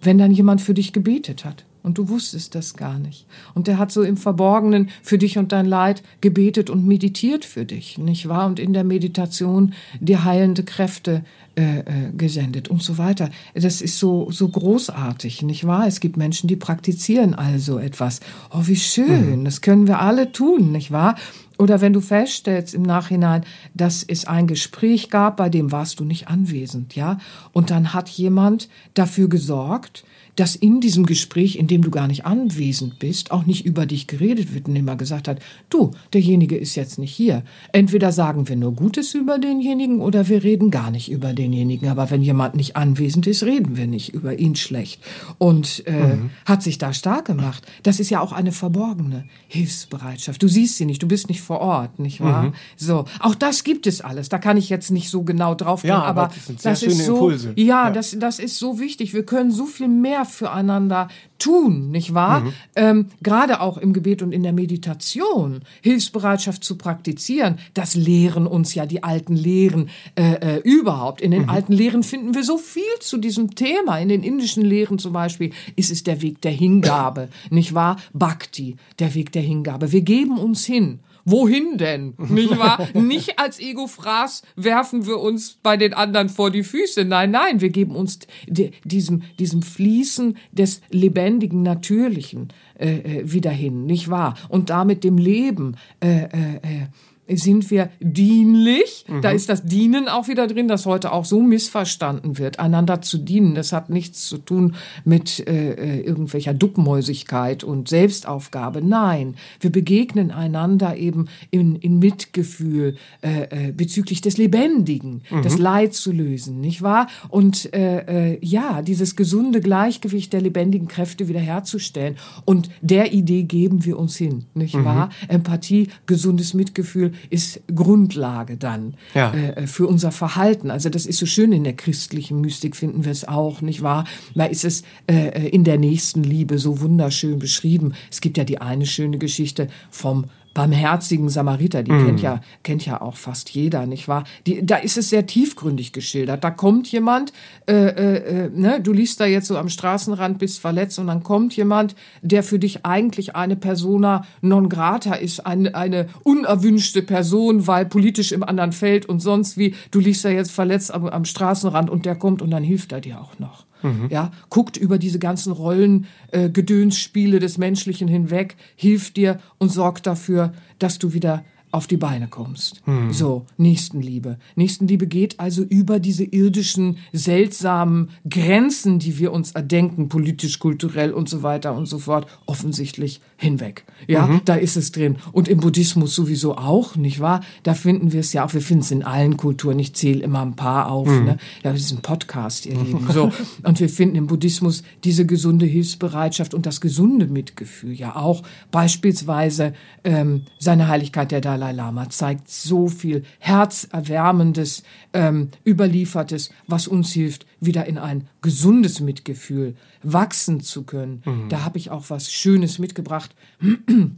Wenn 0.00 0.18
dann 0.18 0.30
jemand 0.30 0.60
für 0.60 0.74
dich 0.74 0.92
gebetet 0.92 1.44
hat 1.44 1.64
und 1.82 1.98
du 1.98 2.08
wusstest 2.08 2.54
das 2.54 2.74
gar 2.74 2.98
nicht. 2.98 3.26
Und 3.54 3.66
der 3.66 3.78
hat 3.78 3.92
so 3.92 4.02
im 4.02 4.16
Verborgenen 4.16 4.90
für 5.02 5.18
dich 5.18 5.38
und 5.38 5.52
dein 5.52 5.66
Leid 5.66 6.02
gebetet 6.20 6.70
und 6.70 6.86
meditiert 6.86 7.44
für 7.44 7.64
dich, 7.64 7.98
nicht 7.98 8.28
wahr? 8.28 8.46
Und 8.46 8.58
in 8.58 8.72
der 8.72 8.84
Meditation 8.84 9.74
dir 10.00 10.24
heilende 10.24 10.62
Kräfte 10.62 11.24
äh, 11.54 11.80
äh, 11.80 11.84
gesendet 12.16 12.68
und 12.68 12.82
so 12.82 12.96
weiter. 12.96 13.28
Das 13.54 13.82
ist 13.82 13.98
so, 13.98 14.30
so 14.30 14.48
großartig, 14.48 15.42
nicht 15.42 15.66
wahr? 15.66 15.86
Es 15.86 16.00
gibt 16.00 16.16
Menschen, 16.16 16.48
die 16.48 16.56
praktizieren 16.56 17.34
also 17.34 17.78
etwas. 17.78 18.20
Oh, 18.50 18.62
wie 18.62 18.76
schön, 18.76 19.40
mhm. 19.40 19.44
das 19.44 19.60
können 19.60 19.86
wir 19.86 20.00
alle 20.00 20.32
tun, 20.32 20.72
nicht 20.72 20.92
wahr? 20.92 21.14
Oder 21.58 21.82
wenn 21.82 21.92
du 21.92 22.00
feststellst 22.00 22.74
im 22.74 22.80
Nachhinein, 22.80 23.44
dass 23.74 24.02
es 24.02 24.24
ein 24.24 24.46
Gespräch 24.46 25.10
gab, 25.10 25.36
bei 25.36 25.50
dem 25.50 25.72
warst 25.72 26.00
du 26.00 26.04
nicht 26.04 26.28
anwesend, 26.28 26.96
ja? 26.96 27.18
Und 27.52 27.70
dann 27.70 27.92
hat 27.92 28.08
jemand 28.08 28.70
dafür 28.94 29.28
gesorgt, 29.28 30.04
dass 30.36 30.56
in 30.56 30.80
diesem 30.80 31.04
Gespräch, 31.04 31.56
in 31.56 31.66
dem 31.66 31.82
du 31.82 31.90
gar 31.90 32.06
nicht 32.06 32.24
anwesend 32.24 32.98
bist, 32.98 33.30
auch 33.32 33.44
nicht 33.44 33.66
über 33.66 33.84
dich 33.84 34.06
geredet 34.06 34.54
wird 34.54 34.68
und 34.68 34.76
immer 34.76 34.96
gesagt 34.96 35.28
hat, 35.28 35.40
du, 35.68 35.90
derjenige 36.12 36.56
ist 36.56 36.74
jetzt 36.74 36.98
nicht 36.98 37.12
hier. 37.12 37.42
Entweder 37.72 38.12
sagen 38.12 38.48
wir 38.48 38.56
nur 38.56 38.72
Gutes 38.72 39.14
über 39.14 39.38
denjenigen 39.38 40.00
oder 40.00 40.28
wir 40.28 40.42
reden 40.42 40.70
gar 40.70 40.90
nicht 40.90 41.10
über 41.10 41.32
denjenigen. 41.34 41.88
Aber 41.88 42.10
wenn 42.10 42.22
jemand 42.22 42.54
nicht 42.54 42.76
anwesend 42.76 43.26
ist, 43.26 43.42
reden 43.42 43.76
wir 43.76 43.86
nicht 43.86 44.14
über 44.14 44.38
ihn 44.38 44.56
schlecht. 44.56 45.02
Und 45.38 45.86
äh, 45.86 46.16
mhm. 46.16 46.30
hat 46.46 46.62
sich 46.62 46.78
da 46.78 46.92
stark 46.92 47.26
gemacht. 47.26 47.66
Das 47.82 48.00
ist 48.00 48.10
ja 48.10 48.20
auch 48.20 48.32
eine 48.32 48.52
verborgene 48.52 49.24
Hilfsbereitschaft. 49.48 50.42
Du 50.42 50.48
siehst 50.48 50.78
sie 50.78 50.86
nicht, 50.86 51.02
du 51.02 51.08
bist 51.08 51.28
nicht 51.28 51.42
vor 51.42 51.60
Ort, 51.60 51.98
nicht 51.98 52.20
wahr? 52.20 52.44
Mhm. 52.44 52.54
So, 52.76 53.04
auch 53.20 53.34
das 53.34 53.64
gibt 53.64 53.86
es 53.86 54.00
alles. 54.00 54.30
Da 54.30 54.38
kann 54.38 54.56
ich 54.56 54.70
jetzt 54.70 54.90
nicht 54.90 55.10
so 55.10 55.22
genau 55.24 55.54
drauf 55.54 55.82
gehen, 55.82 55.88
ja, 55.88 56.02
aber, 56.02 56.22
aber 56.22 56.34
das, 56.48 56.62
das 56.62 56.82
ist 56.82 57.04
so, 57.04 57.14
Impulse. 57.14 57.52
ja, 57.56 57.72
ja, 57.72 57.90
das, 57.90 58.16
das 58.18 58.38
ist 58.38 58.58
so 58.58 58.78
wichtig. 58.78 59.14
Wir 59.14 59.24
können 59.24 59.50
so 59.50 59.66
viel 59.66 59.88
mehr 59.88 60.21
füreinander 60.24 61.08
tun, 61.38 61.90
nicht 61.90 62.14
wahr? 62.14 62.40
Mhm. 62.40 62.52
Ähm, 62.76 63.06
Gerade 63.22 63.60
auch 63.60 63.78
im 63.78 63.92
Gebet 63.92 64.22
und 64.22 64.32
in 64.32 64.42
der 64.42 64.52
Meditation, 64.52 65.62
Hilfsbereitschaft 65.80 66.62
zu 66.62 66.76
praktizieren, 66.78 67.58
das 67.74 67.94
lehren 67.94 68.46
uns 68.46 68.74
ja 68.74 68.86
die 68.86 69.02
alten 69.02 69.34
Lehren 69.34 69.90
äh, 70.14 70.34
äh, 70.34 70.60
überhaupt. 70.62 71.20
In 71.20 71.30
den 71.32 71.42
mhm. 71.42 71.50
alten 71.50 71.72
Lehren 71.72 72.02
finden 72.02 72.34
wir 72.34 72.44
so 72.44 72.58
viel 72.58 72.82
zu 73.00 73.18
diesem 73.18 73.54
Thema. 73.54 73.98
In 73.98 74.08
den 74.08 74.22
indischen 74.22 74.64
Lehren 74.64 74.98
zum 74.98 75.12
Beispiel 75.12 75.52
ist 75.76 75.90
es 75.90 76.04
der 76.04 76.22
Weg 76.22 76.40
der 76.42 76.52
Hingabe, 76.52 77.28
nicht 77.50 77.74
wahr? 77.74 77.96
Bhakti, 78.12 78.76
der 78.98 79.14
Weg 79.14 79.32
der 79.32 79.42
Hingabe. 79.42 79.92
Wir 79.92 80.02
geben 80.02 80.38
uns 80.38 80.64
hin. 80.64 81.00
Wohin 81.24 81.78
denn? 81.78 82.14
Nicht 82.18 82.58
wahr? 82.58 82.88
Nicht 82.94 83.38
als 83.38 83.60
Ego-Fraß 83.60 84.42
werfen 84.56 85.06
wir 85.06 85.20
uns 85.20 85.58
bei 85.62 85.76
den 85.76 85.94
anderen 85.94 86.28
vor 86.28 86.50
die 86.50 86.64
Füße. 86.64 87.04
Nein, 87.04 87.30
nein, 87.30 87.60
wir 87.60 87.70
geben 87.70 87.94
uns 87.94 88.20
diesem, 88.46 89.22
diesem 89.38 89.62
Fließen 89.62 90.36
des 90.50 90.80
lebendigen, 90.90 91.62
natürlichen 91.62 92.48
äh, 92.78 93.20
äh, 93.20 93.32
wieder 93.32 93.50
hin, 93.50 93.86
nicht 93.86 94.10
wahr? 94.10 94.34
Und 94.48 94.70
damit 94.70 95.04
dem 95.04 95.18
Leben 95.18 95.76
äh, 96.00 96.24
äh, 96.24 96.56
äh 96.56 96.86
sind 97.28 97.70
wir 97.70 97.90
dienlich. 98.00 99.04
Mhm. 99.08 99.22
Da 99.22 99.30
ist 99.30 99.48
das 99.48 99.64
Dienen 99.64 100.08
auch 100.08 100.28
wieder 100.28 100.46
drin, 100.46 100.68
das 100.68 100.86
heute 100.86 101.12
auch 101.12 101.24
so 101.24 101.40
missverstanden 101.40 102.38
wird. 102.38 102.58
Einander 102.58 103.00
zu 103.00 103.18
dienen, 103.18 103.54
das 103.54 103.72
hat 103.72 103.90
nichts 103.90 104.28
zu 104.28 104.38
tun 104.38 104.74
mit 105.04 105.46
äh, 105.46 105.72
äh, 105.72 106.00
irgendwelcher 106.00 106.52
Duckmäusigkeit 106.52 107.62
und 107.64 107.88
Selbstaufgabe. 107.88 108.82
Nein, 108.82 109.36
wir 109.60 109.70
begegnen 109.70 110.30
einander 110.30 110.96
eben 110.96 111.26
in, 111.50 111.76
in 111.76 111.98
Mitgefühl 112.00 112.96
äh, 113.22 113.68
äh, 113.68 113.72
bezüglich 113.72 114.20
des 114.20 114.36
Lebendigen, 114.36 115.22
mhm. 115.30 115.42
das 115.42 115.58
Leid 115.58 115.94
zu 115.94 116.12
lösen, 116.12 116.60
nicht 116.60 116.82
wahr? 116.82 117.06
Und 117.28 117.72
äh, 117.72 118.32
äh, 118.32 118.38
ja, 118.42 118.82
dieses 118.82 119.14
gesunde 119.14 119.60
Gleichgewicht 119.60 120.32
der 120.32 120.40
lebendigen 120.40 120.88
Kräfte 120.88 121.28
wiederherzustellen. 121.28 122.16
Und 122.44 122.68
der 122.80 123.12
Idee 123.12 123.44
geben 123.44 123.84
wir 123.84 123.98
uns 123.98 124.16
hin, 124.16 124.46
nicht 124.54 124.74
mhm. 124.74 124.84
wahr? 124.84 125.10
Empathie, 125.28 125.88
gesundes 126.06 126.54
Mitgefühl, 126.54 127.11
ist 127.30 127.60
Grundlage 127.74 128.56
dann 128.56 128.94
ja. 129.14 129.32
äh, 129.32 129.66
für 129.66 129.86
unser 129.86 130.12
Verhalten. 130.12 130.70
Also 130.70 130.88
das 130.88 131.06
ist 131.06 131.18
so 131.18 131.26
schön 131.26 131.52
in 131.52 131.64
der 131.64 131.74
christlichen 131.74 132.40
Mystik 132.40 132.76
finden 132.76 133.04
wir 133.04 133.12
es 133.12 133.26
auch, 133.26 133.60
nicht 133.60 133.82
wahr? 133.82 134.04
Da 134.34 134.44
ist 134.44 134.64
es 134.64 134.82
äh, 135.06 135.48
in 135.48 135.64
der 135.64 135.78
nächsten 135.78 136.22
Liebe 136.22 136.58
so 136.58 136.80
wunderschön 136.80 137.38
beschrieben. 137.38 137.94
Es 138.10 138.20
gibt 138.20 138.38
ja 138.38 138.44
die 138.44 138.60
eine 138.60 138.86
schöne 138.86 139.18
Geschichte 139.18 139.68
vom 139.90 140.26
barmherzigen 140.54 141.28
Samariter, 141.28 141.82
die 141.82 141.92
mm. 141.92 142.06
kennt 142.06 142.22
ja 142.22 142.40
kennt 142.62 142.86
ja 142.86 143.00
auch 143.00 143.16
fast 143.16 143.50
jeder, 143.50 143.86
nicht 143.86 144.08
wahr? 144.08 144.24
Die, 144.46 144.64
da 144.64 144.76
ist 144.76 144.96
es 144.98 145.10
sehr 145.10 145.26
tiefgründig 145.26 145.92
geschildert. 145.92 146.44
Da 146.44 146.50
kommt 146.50 146.90
jemand, 146.90 147.32
äh, 147.66 147.72
äh, 147.72 148.16
äh, 148.16 148.50
ne, 148.50 148.80
du 148.80 148.92
liest 148.92 149.20
da 149.20 149.26
jetzt 149.26 149.48
so 149.48 149.56
am 149.56 149.68
Straßenrand, 149.68 150.38
bist 150.38 150.60
verletzt 150.60 150.98
und 150.98 151.06
dann 151.06 151.22
kommt 151.22 151.56
jemand, 151.56 151.94
der 152.22 152.42
für 152.42 152.58
dich 152.58 152.84
eigentlich 152.84 153.36
eine 153.36 153.56
Persona 153.56 154.24
non 154.40 154.68
grata 154.68 155.14
ist, 155.14 155.46
eine, 155.46 155.74
eine 155.74 156.08
unerwünschte 156.22 157.02
Person, 157.02 157.66
weil 157.66 157.86
politisch 157.86 158.32
im 158.32 158.42
anderen 158.42 158.72
Feld 158.72 159.06
und 159.06 159.20
sonst 159.20 159.56
wie. 159.56 159.74
Du 159.90 160.00
liegst 160.00 160.24
da 160.24 160.28
jetzt 160.28 160.52
verletzt 160.52 160.92
am, 160.92 161.06
am 161.06 161.24
Straßenrand 161.24 161.90
und 161.90 162.06
der 162.06 162.16
kommt 162.16 162.42
und 162.42 162.50
dann 162.50 162.62
hilft 162.62 162.92
er 162.92 163.00
dir 163.00 163.20
auch 163.20 163.38
noch. 163.38 163.64
Mhm. 163.82 164.08
Ja, 164.10 164.30
guckt 164.48 164.76
über 164.76 164.98
diese 164.98 165.18
ganzen 165.18 165.52
Rollen, 165.52 166.06
äh, 166.30 166.50
Gedönsspiele 166.50 167.38
des 167.38 167.58
Menschlichen 167.58 168.08
hinweg, 168.08 168.56
hilft 168.76 169.16
dir 169.16 169.40
und 169.58 169.70
sorgt 169.70 170.06
dafür, 170.06 170.52
dass 170.78 170.98
du 170.98 171.12
wieder 171.12 171.44
auf 171.72 171.86
die 171.86 171.96
Beine 171.96 172.28
kommst. 172.28 172.82
Hm. 172.84 173.12
So, 173.12 173.46
Nächstenliebe. 173.56 174.38
Nächstenliebe 174.56 175.06
geht 175.06 175.40
also 175.40 175.62
über 175.62 176.00
diese 176.00 176.24
irdischen, 176.24 176.98
seltsamen 177.14 178.10
Grenzen, 178.28 178.98
die 178.98 179.18
wir 179.18 179.32
uns 179.32 179.52
erdenken, 179.52 180.10
politisch, 180.10 180.58
kulturell 180.58 181.12
und 181.12 181.30
so 181.30 181.42
weiter 181.42 181.74
und 181.74 181.86
so 181.86 181.98
fort, 181.98 182.26
offensichtlich 182.44 183.22
hinweg. 183.38 183.84
Ja, 184.06 184.26
mhm. 184.26 184.42
da 184.44 184.54
ist 184.54 184.76
es 184.76 184.92
drin. 184.92 185.16
Und 185.32 185.48
im 185.48 185.60
Buddhismus 185.60 186.14
sowieso 186.14 186.58
auch, 186.58 186.94
nicht 186.96 187.20
wahr? 187.20 187.40
Da 187.62 187.72
finden 187.72 188.12
wir 188.12 188.20
es 188.20 188.34
ja 188.34 188.44
auch, 188.44 188.52
wir 188.52 188.60
finden 188.60 188.82
es 188.82 188.90
in 188.90 189.02
allen 189.02 189.38
Kulturen, 189.38 189.78
ich 189.78 189.94
zähle 189.94 190.22
immer 190.22 190.42
ein 190.42 190.56
paar 190.56 190.90
auf, 190.90 191.08
mhm. 191.08 191.24
ne? 191.24 191.36
Ja, 191.64 191.72
das 191.72 191.80
ist 191.80 191.92
ein 191.92 192.02
Podcast, 192.02 192.66
ihr 192.66 192.74
Lieben. 192.84 193.08
So. 193.10 193.32
Und 193.64 193.80
wir 193.80 193.88
finden 193.88 194.16
im 194.16 194.26
Buddhismus 194.26 194.82
diese 195.04 195.24
gesunde 195.24 195.64
Hilfsbereitschaft 195.64 196.52
und 196.52 196.66
das 196.66 196.82
gesunde 196.82 197.28
Mitgefühl 197.28 197.94
ja 197.94 198.14
auch. 198.14 198.42
Beispielsweise 198.70 199.72
ähm, 200.04 200.42
seine 200.58 200.88
Heiligkeit 200.88 201.30
der 201.30 201.40
Dalai 201.40 201.61
Dalai 201.62 201.72
Lama 201.76 202.10
zeigt 202.10 202.50
so 202.50 202.88
viel 202.88 203.22
Herzerwärmendes, 203.38 204.82
ähm, 205.12 205.50
Überliefertes, 205.64 206.50
was 206.66 206.88
uns 206.88 207.12
hilft, 207.12 207.46
wieder 207.60 207.86
in 207.86 207.98
ein 207.98 208.26
gesundes 208.40 208.98
Mitgefühl 208.98 209.76
wachsen 210.02 210.60
zu 210.60 210.82
können. 210.82 211.22
Mhm. 211.24 211.48
Da 211.50 211.64
habe 211.64 211.78
ich 211.78 211.90
auch 211.90 212.10
was 212.10 212.32
Schönes 212.32 212.78
mitgebracht. 212.78 213.34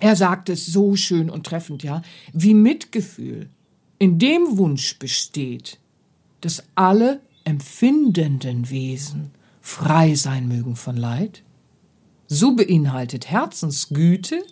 Er 0.00 0.14
sagt 0.14 0.48
es 0.48 0.64
so 0.66 0.94
schön 0.94 1.28
und 1.28 1.44
treffend, 1.44 1.82
ja, 1.82 2.02
wie 2.32 2.54
Mitgefühl 2.54 3.48
in 3.98 4.20
dem 4.20 4.56
Wunsch 4.56 4.96
besteht, 5.00 5.80
dass 6.40 6.62
alle 6.76 7.20
empfindenden 7.42 8.70
Wesen 8.70 9.32
frei 9.60 10.14
sein 10.14 10.46
mögen 10.46 10.76
von 10.76 10.96
Leid, 10.96 11.42
so 12.28 12.54
beinhaltet 12.54 13.28
Herzensgüte 13.28 14.44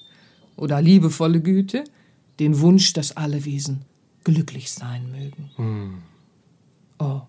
oder 0.56 0.82
liebevolle 0.82 1.40
Güte 1.40 1.84
den 2.38 2.60
Wunsch, 2.60 2.92
dass 2.92 3.16
alle 3.16 3.44
Wesen 3.44 3.82
glücklich 4.24 4.70
sein 4.70 5.10
mögen. 5.10 6.02
Oh, 6.98 7.22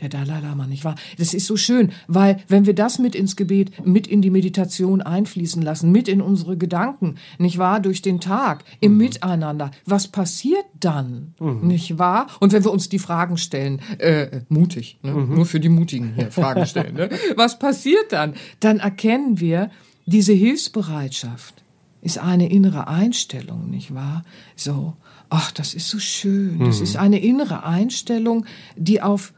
der 0.00 0.08
Dalai 0.08 0.40
Lama, 0.40 0.66
nicht 0.66 0.84
wahr? 0.84 0.96
Das 1.18 1.34
ist 1.34 1.46
so 1.46 1.56
schön, 1.56 1.92
weil 2.08 2.38
wenn 2.48 2.66
wir 2.66 2.74
das 2.74 2.98
mit 2.98 3.14
ins 3.14 3.36
Gebet, 3.36 3.86
mit 3.86 4.06
in 4.06 4.22
die 4.22 4.30
Meditation 4.30 5.00
einfließen 5.00 5.62
lassen, 5.62 5.90
mit 5.92 6.08
in 6.08 6.20
unsere 6.20 6.56
Gedanken, 6.56 7.16
nicht 7.38 7.58
wahr, 7.58 7.80
durch 7.80 8.02
den 8.02 8.20
Tag, 8.20 8.64
im 8.80 8.96
Miteinander, 8.96 9.70
was 9.86 10.08
passiert 10.08 10.66
dann, 10.78 11.34
nicht 11.40 11.98
wahr? 11.98 12.26
Und 12.40 12.52
wenn 12.52 12.64
wir 12.64 12.70
uns 12.70 12.88
die 12.88 12.98
Fragen 12.98 13.36
stellen, 13.36 13.80
äh, 13.98 14.42
mutig, 14.48 14.98
ne? 15.02 15.12
nur 15.12 15.46
für 15.46 15.60
die 15.60 15.68
Mutigen 15.68 16.14
hier 16.14 16.30
Fragen 16.30 16.66
stellen, 16.66 16.94
ne? 16.94 17.10
was 17.36 17.58
passiert 17.58 18.12
dann? 18.12 18.34
Dann 18.60 18.80
erkennen 18.80 19.40
wir, 19.40 19.70
diese 20.06 20.34
Hilfsbereitschaft 20.34 21.63
ist 22.04 22.18
eine 22.18 22.50
innere 22.50 22.86
Einstellung, 22.86 23.70
nicht 23.70 23.94
wahr? 23.94 24.24
So, 24.54 24.94
ach, 25.30 25.50
das 25.52 25.72
ist 25.74 25.88
so 25.88 25.98
schön. 25.98 26.60
Das 26.60 26.80
ist 26.80 26.96
eine 26.96 27.18
innere 27.18 27.64
Einstellung, 27.64 28.44
die 28.76 29.00
auf 29.00 29.32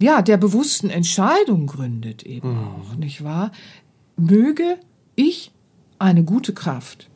ja, 0.00 0.22
der 0.22 0.38
bewussten 0.38 0.90
Entscheidung 0.90 1.66
gründet 1.66 2.22
eben 2.22 2.56
auch, 2.56 2.94
nicht 2.96 3.24
wahr? 3.24 3.52
Möge 4.16 4.78
ich 5.16 5.52
eine 5.98 6.24
gute 6.24 6.54
Kraft 6.54 7.10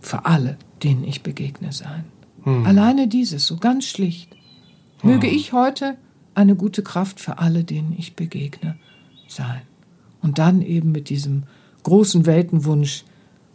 für 0.00 0.24
alle, 0.24 0.56
denen 0.82 1.04
ich 1.04 1.22
begegne, 1.22 1.72
sein. 1.72 2.04
Alleine 2.44 3.08
dieses, 3.08 3.46
so 3.46 3.56
ganz 3.56 3.86
schlicht. 3.86 4.30
Möge 5.02 5.26
ich 5.26 5.52
heute 5.52 5.98
eine 6.34 6.54
gute 6.54 6.84
Kraft 6.84 7.18
für 7.18 7.38
alle, 7.38 7.64
denen 7.64 7.92
ich 7.98 8.14
begegne, 8.14 8.78
sein. 9.26 9.62
Und 10.22 10.38
dann 10.38 10.62
eben 10.62 10.92
mit 10.92 11.08
diesem 11.08 11.42
großen 11.86 12.26
Weltenwunsch, 12.26 13.04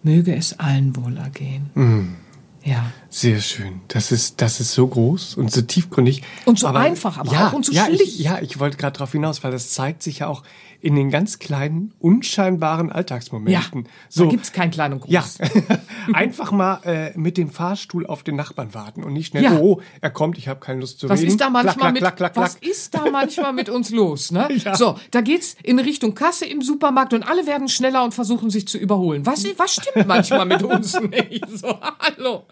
möge 0.04 0.34
es 0.34 0.58
allen 0.58 0.96
wohl 0.96 1.18
ergehen. 1.18 2.16
Ja. 2.64 2.94
Sehr 3.14 3.40
schön. 3.42 3.82
Das 3.90 4.12
ist, 4.14 4.42
das 4.42 4.62
ist 4.62 4.72
so 4.74 4.88
groß 4.88 5.36
und 5.36 5.52
so 5.52 5.62
tiefgründig. 5.62 6.24
Und 6.46 6.58
so 6.60 6.68
einfach, 6.68 7.18
aber 7.18 7.32
ja, 7.34 7.50
auch 7.50 7.54
und 7.54 7.66
so 7.66 7.74
ja, 7.74 7.86
schlicht. 7.86 8.04
Ich, 8.04 8.20
ja, 8.20 8.40
ich 8.42 8.58
wollte 8.60 8.78
gerade 8.78 8.94
darauf 8.94 9.12
hinaus, 9.12 9.44
weil 9.44 9.52
das 9.52 9.72
zeigt 9.72 10.02
sich 10.02 10.20
ja 10.20 10.28
auch 10.28 10.44
in 10.80 10.96
den 10.96 11.12
ganz 11.12 11.38
kleinen, 11.38 11.94
unscheinbaren 12.00 12.92
Alltagsmomenten. 12.92 13.88
da 14.16 14.26
gibt's 14.26 14.52
kein 14.52 14.72
Klein 14.72 14.94
und 14.94 15.02
Groß. 15.02 15.12
Ja, 15.12 15.24
einfach 16.14 16.52
mal 16.52 16.80
äh, 16.86 17.16
mit 17.18 17.38
dem 17.38 17.52
Fahrstuhl 17.52 18.08
auf 18.08 18.24
den 18.24 18.36
Nachbarn 18.36 18.74
warten 18.74 19.04
und 19.04 19.14
nicht 19.14 19.28
schnell, 19.28 19.44
Ja. 19.44 19.60
oh, 19.60 19.80
er 20.02 20.10
kommt, 20.10 20.40
ich 20.40 20.48
habe 20.48 20.60
keine 20.60 20.80
Lust 20.80 21.00
zu 21.00 21.08
Was 21.08 21.20
reden. 21.20 21.30
ist 21.30 21.40
da 21.42 21.52
manchmal 21.52 21.76
klack, 21.76 21.94
mit 21.94 22.02
klack, 22.02 22.16
klack, 22.18 22.36
was 22.36 22.56
ist 22.56 22.96
da 22.96 23.06
manchmal 23.12 23.54
mit 23.54 23.70
uns 23.70 23.90
los, 23.92 24.32
ne? 24.32 24.50
Ja. 24.66 24.76
So, 24.76 24.98
da 25.12 25.22
geht's 25.22 25.56
in 25.62 25.78
Richtung 25.78 26.16
Kasse 26.16 26.46
im 26.46 26.64
Supermarkt 26.64 27.14
und 27.14 27.24
alle 27.24 27.46
werden 27.46 27.68
schneller 27.68 28.04
und 28.04 28.16
versuchen 28.16 28.50
sich 28.50 28.68
zu 28.68 28.80
überholen. 28.80 29.24
Was 29.26 29.46
was 29.58 29.74
stimmt 29.76 30.08
manchmal 30.08 30.46
mit 30.46 30.64
uns 30.64 31.00
nicht? 31.00 31.46
So, 31.60 31.78
hallo. 32.00 32.44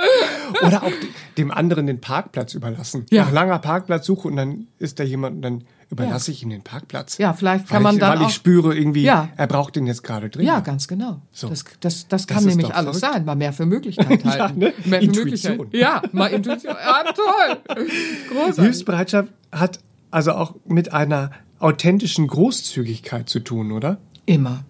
Oder 0.66 0.84
auch 0.84 0.90
de- 0.90 1.10
dem 1.38 1.52
anderen 1.52 1.88
den 1.88 2.02
Parkplatz 2.02 2.54
überlassen. 2.54 3.06
Ja. 3.10 3.26
Nach 3.26 3.32
langer 3.32 3.60
Parkplatzsuche 3.60 4.28
und 4.28 4.36
dann 4.36 4.68
ist 4.80 5.00
da 5.00 5.04
jemand 5.04 5.38
und 5.38 5.42
dann 5.42 5.64
überlasse 5.92 6.32
ich 6.32 6.44
ihm 6.44 6.50
den 6.52 6.62
Parkplatz. 6.62 7.18
Ja, 7.18 7.34
vielleicht 7.34 7.68
kann 7.68 7.78
weil 7.78 7.82
man 7.84 7.96
ich, 7.96 8.02
dann 8.02 8.18
Weil 8.20 8.26
auch- 8.26 8.30
ich 8.30 8.36
spüre 8.36 8.76
irgendwie, 8.78 9.04
Ja. 9.04 9.30
er 9.38 9.48
braucht 9.48 9.76
den 9.76 9.88
jetzt 9.88 10.04
gerade 10.04 10.30
drin. 10.30 10.46
Ja, 10.46 10.60
ganz 10.60 10.88
genau. 10.88 11.22
So. 11.32 11.50
Das, 11.50 11.64
das, 11.80 12.08
das 12.08 12.28
kann 12.28 12.38
Das 12.38 12.46
nämlich 12.46 12.74
alles 12.76 13.00
verrückt. 13.00 13.16
sein. 13.16 13.26
Mal 13.26 13.36
mehr 13.36 13.54
für 13.54 13.66
Möglichkeit 13.66 14.24
Ja, 14.24 14.32
halten. 14.40 14.60
ne? 14.60 14.74
Mehr 14.86 15.00
für 15.00 15.06
Intuition. 15.06 15.58
Möglichkeit. 15.58 15.82
Ja, 15.82 16.02
mal 16.12 16.28
Intuition. 16.28 16.76
Ja, 16.76 17.04
toll. 17.14 17.86
Großartig. 18.30 18.64
Hilfsbereitschaft 18.64 19.30
hat 19.52 19.80
also 20.12 20.34
auch 20.34 20.56
mit 20.66 20.94
einer 20.94 21.32
authentischen 21.60 22.28
Großzügigkeit 22.28 23.28
zu 23.30 23.40
tun, 23.40 23.72
oder? 23.72 23.98
Immer. 24.26 24.64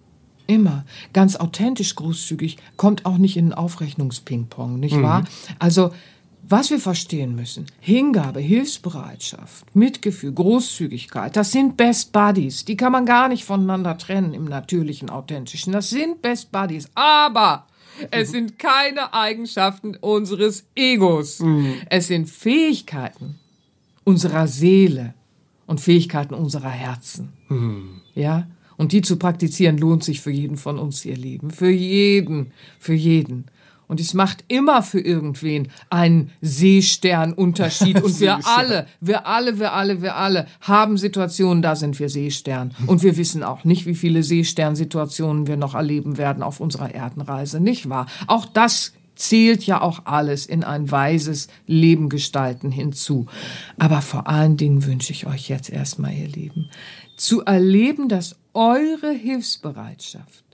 Immer. 0.50 0.84
Ganz 1.12 1.36
authentisch 1.36 1.94
großzügig. 1.94 2.56
Kommt 2.76 3.06
auch 3.06 3.18
nicht 3.18 3.36
in 3.36 3.52
Aufrechnungspingpong, 3.52 4.80
nicht 4.80 5.00
wahr? 5.00 5.24
Also, 5.60 5.92
was 6.42 6.70
wir 6.70 6.80
verstehen 6.80 7.36
müssen, 7.36 7.66
Hingabe, 7.78 8.40
Hilfsbereitschaft, 8.40 9.76
Mitgefühl, 9.76 10.32
Großzügigkeit, 10.32 11.36
das 11.36 11.52
sind 11.52 11.76
Best 11.76 12.10
Buddies. 12.12 12.64
Die 12.64 12.76
kann 12.76 12.90
man 12.90 13.06
gar 13.06 13.28
nicht 13.28 13.44
voneinander 13.44 13.96
trennen 13.96 14.34
im 14.34 14.46
natürlichen, 14.46 15.08
authentischen. 15.08 15.72
Das 15.72 15.90
sind 15.90 16.20
Best 16.20 16.50
Buddies. 16.50 16.88
Aber 16.96 17.66
es 18.10 18.32
sind 18.32 18.58
keine 18.58 19.14
Eigenschaften 19.14 19.94
unseres 19.94 20.64
Egos. 20.74 21.40
Es 21.88 22.08
sind 22.08 22.28
Fähigkeiten 22.28 23.38
unserer 24.02 24.48
Seele 24.48 25.14
und 25.66 25.80
Fähigkeiten 25.80 26.34
unserer 26.34 26.70
Herzen. 26.70 27.32
Ja? 28.16 28.48
Und 28.80 28.92
die 28.92 29.02
zu 29.02 29.18
praktizieren 29.18 29.76
lohnt 29.76 30.02
sich 30.02 30.22
für 30.22 30.30
jeden 30.30 30.56
von 30.56 30.78
uns, 30.78 31.04
ihr 31.04 31.14
Lieben. 31.14 31.50
Für 31.50 31.68
jeden, 31.68 32.52
für 32.78 32.94
jeden. 32.94 33.44
Und 33.88 34.00
es 34.00 34.14
macht 34.14 34.42
immer 34.48 34.82
für 34.82 35.00
irgendwen 35.00 35.68
einen 35.90 36.30
Seesternunterschied. 36.40 38.00
Und 38.02 38.20
wir 38.20 38.38
alle, 38.46 38.86
wir 39.02 39.26
alle, 39.26 39.58
wir 39.58 39.74
alle, 39.74 40.00
wir 40.00 40.16
alle 40.16 40.46
haben 40.62 40.96
Situationen, 40.96 41.60
da 41.60 41.76
sind 41.76 41.98
wir 41.98 42.08
Seestern. 42.08 42.72
Und 42.86 43.02
wir 43.02 43.18
wissen 43.18 43.42
auch 43.42 43.64
nicht, 43.64 43.84
wie 43.84 43.94
viele 43.94 44.22
Seesternsituationen 44.22 45.46
wir 45.46 45.58
noch 45.58 45.74
erleben 45.74 46.16
werden 46.16 46.42
auf 46.42 46.58
unserer 46.58 46.94
Erdenreise, 46.94 47.60
nicht 47.60 47.90
wahr? 47.90 48.06
Auch 48.28 48.46
das 48.46 48.94
zählt 49.14 49.62
ja 49.64 49.82
auch 49.82 50.06
alles 50.06 50.46
in 50.46 50.64
ein 50.64 50.90
weises 50.90 51.48
Leben 51.66 52.08
gestalten 52.08 52.70
hinzu. 52.70 53.26
Aber 53.78 54.00
vor 54.00 54.26
allen 54.26 54.56
Dingen 54.56 54.86
wünsche 54.86 55.12
ich 55.12 55.26
euch 55.26 55.50
jetzt 55.50 55.68
erstmal, 55.68 56.14
ihr 56.14 56.28
Lieben, 56.28 56.70
zu 57.18 57.44
erleben, 57.44 58.08
dass 58.08 58.39
eure 58.54 59.12
Hilfsbereitschaft 59.12 60.44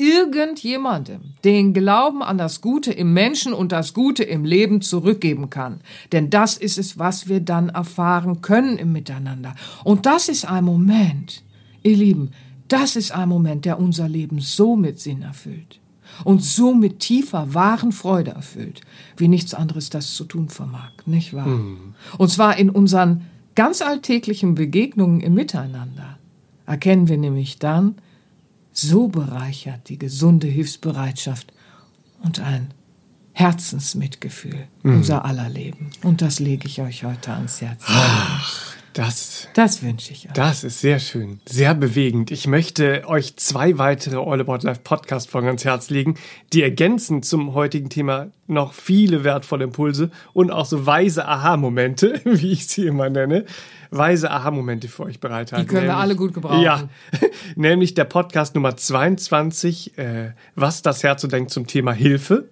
irgendjemandem 0.00 1.20
den 1.44 1.74
Glauben 1.74 2.22
an 2.22 2.38
das 2.38 2.62
Gute 2.62 2.90
im 2.90 3.12
Menschen 3.12 3.52
und 3.52 3.70
das 3.70 3.92
Gute 3.92 4.24
im 4.24 4.44
Leben 4.44 4.80
zurückgeben 4.80 5.50
kann. 5.50 5.80
Denn 6.10 6.30
das 6.30 6.56
ist 6.56 6.78
es, 6.78 6.98
was 6.98 7.28
wir 7.28 7.40
dann 7.40 7.68
erfahren 7.68 8.40
können 8.40 8.78
im 8.78 8.92
Miteinander. 8.92 9.54
Und 9.84 10.06
das 10.06 10.28
ist 10.28 10.48
ein 10.48 10.64
Moment, 10.64 11.42
ihr 11.82 11.96
Lieben, 11.96 12.30
das 12.68 12.96
ist 12.96 13.12
ein 13.12 13.28
Moment, 13.28 13.66
der 13.66 13.78
unser 13.78 14.08
Leben 14.08 14.40
so 14.40 14.74
mit 14.74 14.98
Sinn 14.98 15.22
erfüllt 15.22 15.80
und 16.24 16.42
so 16.42 16.72
mit 16.72 17.00
tiefer, 17.00 17.52
wahren 17.52 17.92
Freude 17.92 18.30
erfüllt, 18.30 18.80
wie 19.16 19.28
nichts 19.28 19.52
anderes 19.54 19.90
das 19.90 20.14
zu 20.14 20.24
tun 20.24 20.48
vermag, 20.48 20.92
nicht 21.04 21.34
wahr? 21.34 21.46
Und 22.16 22.30
zwar 22.30 22.56
in 22.56 22.70
unseren 22.70 23.26
ganz 23.54 23.82
alltäglichen 23.82 24.54
Begegnungen 24.54 25.20
im 25.20 25.34
Miteinander 25.34 26.19
erkennen 26.70 27.08
wir 27.08 27.18
nämlich 27.18 27.58
dann, 27.58 27.96
so 28.72 29.08
bereichert 29.08 29.88
die 29.88 29.98
gesunde 29.98 30.46
Hilfsbereitschaft 30.46 31.52
und 32.22 32.40
ein 32.40 32.72
Herzensmitgefühl 33.32 34.68
unser 34.82 35.24
aller 35.24 35.48
Leben. 35.48 35.90
Und 36.02 36.22
das 36.22 36.38
lege 36.40 36.66
ich 36.66 36.80
euch 36.80 37.04
heute 37.04 37.32
ans 37.32 37.60
Herz. 37.60 37.82
Das, 38.92 39.48
Das 39.54 39.82
wünsche 39.82 40.12
ich 40.12 40.26
euch. 40.26 40.32
das 40.34 40.64
ist 40.64 40.80
sehr 40.80 40.98
schön, 40.98 41.40
sehr 41.46 41.74
bewegend. 41.74 42.30
Ich 42.32 42.46
möchte 42.48 43.06
euch 43.06 43.36
zwei 43.36 43.78
weitere 43.78 44.16
All 44.16 44.40
About 44.40 44.58
Life 44.66 44.80
Podcast-Folgen 44.82 45.46
ans 45.46 45.64
Herz 45.64 45.90
legen, 45.90 46.16
die 46.52 46.62
ergänzend 46.62 47.24
zum 47.24 47.54
heutigen 47.54 47.88
Thema 47.88 48.28
noch 48.50 48.72
viele 48.72 49.24
wertvolle 49.24 49.64
Impulse 49.64 50.10
und 50.32 50.50
auch 50.50 50.66
so 50.66 50.86
weise 50.86 51.26
Aha-Momente, 51.26 52.20
wie 52.24 52.52
ich 52.52 52.66
sie 52.66 52.86
immer 52.86 53.08
nenne, 53.10 53.44
weise 53.90 54.30
Aha-Momente 54.30 54.88
für 54.88 55.04
euch 55.04 55.20
bereithalten. 55.20 55.66
Die 55.66 55.72
können 55.74 55.86
wir 55.86 55.96
alle 55.96 56.16
gut 56.16 56.34
gebrauchen. 56.34 56.60
Ja, 56.62 56.88
nämlich 57.56 57.94
der 57.94 58.04
Podcast 58.04 58.54
Nummer 58.54 58.76
22, 58.76 59.98
äh, 59.98 60.32
was 60.54 60.82
das 60.82 61.02
Herz 61.02 61.22
so 61.22 61.28
denkt 61.28 61.50
zum 61.50 61.66
Thema 61.66 61.92
Hilfe. 61.92 62.48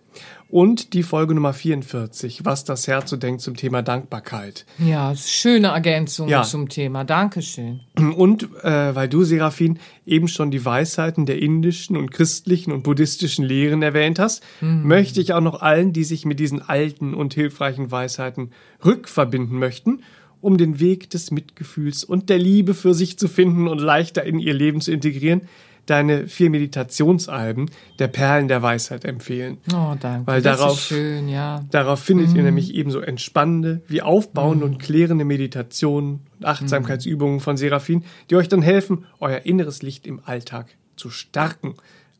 Und 0.50 0.94
die 0.94 1.02
Folge 1.02 1.34
Nummer 1.34 1.52
44, 1.52 2.46
was 2.46 2.64
das 2.64 2.88
Herz 2.88 3.10
so 3.10 3.18
denkt 3.18 3.42
zum 3.42 3.54
Thema 3.54 3.82
Dankbarkeit. 3.82 4.64
Ja, 4.78 5.14
schöne 5.14 5.68
Ergänzung 5.68 6.26
Ja. 6.26 6.42
zum 6.42 6.70
Thema. 6.70 7.04
Dankeschön. 7.04 7.80
Und 8.16 8.44
äh, 8.64 8.94
weil 8.94 9.10
du, 9.10 9.24
Seraphin, 9.24 9.78
eben 10.06 10.26
schon 10.26 10.50
die 10.50 10.64
Weisheiten 10.64 11.26
der 11.26 11.42
indischen 11.42 11.98
und 11.98 12.10
christlichen 12.10 12.72
und 12.72 12.82
buddhistischen 12.82 13.44
Lehren 13.44 13.82
erwähnt 13.82 14.18
hast, 14.18 14.42
möchte 14.62 15.20
ich 15.20 15.34
auch 15.34 15.42
noch 15.42 15.60
allen, 15.60 15.87
die 15.92 16.04
sich 16.04 16.24
mit 16.24 16.40
diesen 16.40 16.62
alten 16.62 17.14
und 17.14 17.34
hilfreichen 17.34 17.90
Weisheiten 17.90 18.50
rückverbinden 18.84 19.58
möchten, 19.58 20.02
um 20.40 20.56
den 20.56 20.78
Weg 20.80 21.10
des 21.10 21.30
Mitgefühls 21.30 22.04
und 22.04 22.28
der 22.28 22.38
Liebe 22.38 22.74
für 22.74 22.94
sich 22.94 23.18
zu 23.18 23.28
finden 23.28 23.66
und 23.68 23.80
leichter 23.80 24.24
in 24.24 24.38
ihr 24.38 24.54
Leben 24.54 24.80
zu 24.80 24.92
integrieren, 24.92 25.42
deine 25.86 26.28
vier 26.28 26.50
Meditationsalben 26.50 27.70
der 27.98 28.08
Perlen 28.08 28.46
der 28.46 28.62
Weisheit 28.62 29.04
empfehlen. 29.06 29.56
Oh, 29.72 29.94
danke. 29.98 30.26
Weil 30.26 30.42
das 30.42 30.58
darauf- 30.58 30.74
ist 30.78 30.86
schön, 30.88 31.28
ja. 31.28 31.64
Darauf 31.70 32.00
findet 32.00 32.34
ihr 32.34 32.42
nämlich 32.42 32.74
ebenso 32.74 33.00
entspannende 33.00 33.80
wie 33.88 34.02
aufbauende 34.02 34.66
und 34.66 34.78
klärende 34.78 35.24
Meditationen 35.24 36.20
und 36.38 36.46
Achtsamkeitsübungen 36.46 37.40
von 37.40 37.56
Seraphin, 37.56 38.04
die 38.30 38.36
euch 38.36 38.48
dann 38.48 38.60
helfen, 38.62 39.06
euer 39.18 39.38
inneres 39.46 39.82
Licht 39.82 40.06
im 40.06 40.20
Alltag 40.24 40.66
zu 40.96 41.08
stärken. 41.10 41.74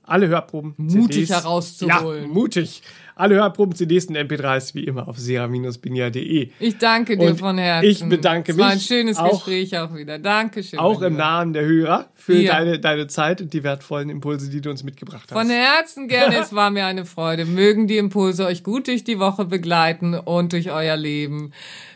Alle 0.08 0.28
Hörproben. 0.28 0.74
Mutig 0.76 1.26
CDs, 1.26 1.30
herauszuholen. 1.30 2.22
Ja, 2.24 2.28
mutig. 2.28 2.82
Alle 3.14 3.34
Hörproben, 3.34 3.74
CDs 3.74 4.06
und 4.06 4.16
MP3s 4.16 4.74
wie 4.76 4.84
immer 4.84 5.08
auf 5.08 5.18
sera-benia.de. 5.18 6.50
Ich 6.60 6.78
danke 6.78 7.16
dir 7.18 7.30
Und 7.30 7.38
von 7.40 7.58
Herzen. 7.58 7.88
ich 7.90 8.04
bedanke 8.08 8.52
es 8.52 8.58
war 8.58 8.68
ein 8.68 8.74
mich 8.76 8.86
schönes 8.86 9.16
auch- 9.18 9.30
Gespräch 9.44 9.76
auch 9.76 9.92
wieder. 9.94 10.18
Dankeschön. 10.20 10.78
Auch 10.78 11.02
im. 11.02 11.16
Namen 11.16 11.52
der 11.52 11.64
Hörer 11.64 12.10
für 12.14 12.36
Ja. 12.36 12.52
deine, 12.58 12.78
deine 12.78 13.08
Zeit 13.08 13.40
und 13.40 13.52
die 13.52 13.64
wertvollen 13.64 14.08
Impulse, 14.08 14.50
die 14.50 14.60
du 14.60 14.70
uns 14.70 14.84
mitgebracht 14.84 15.24
hast. 15.30 15.32
Von 15.32 15.50
Herzen 15.50 16.06
gerne, 16.06 16.36
es 16.40 16.52
war 16.54 16.70
mir 16.70 16.86
eine 16.86 17.04
Freude. 17.04 17.44
Mögen 17.44 17.88
die 17.88 17.96
Impulse 17.96 18.46
euch 18.46 18.62
gut 18.62 18.86
durch 18.86 19.02
die 19.02 19.18
Woche 19.18 19.44
begleiten 19.46 20.14
und 20.14 20.52
durch 20.52 20.70
euer 20.70 20.96
Leben. 20.96 21.52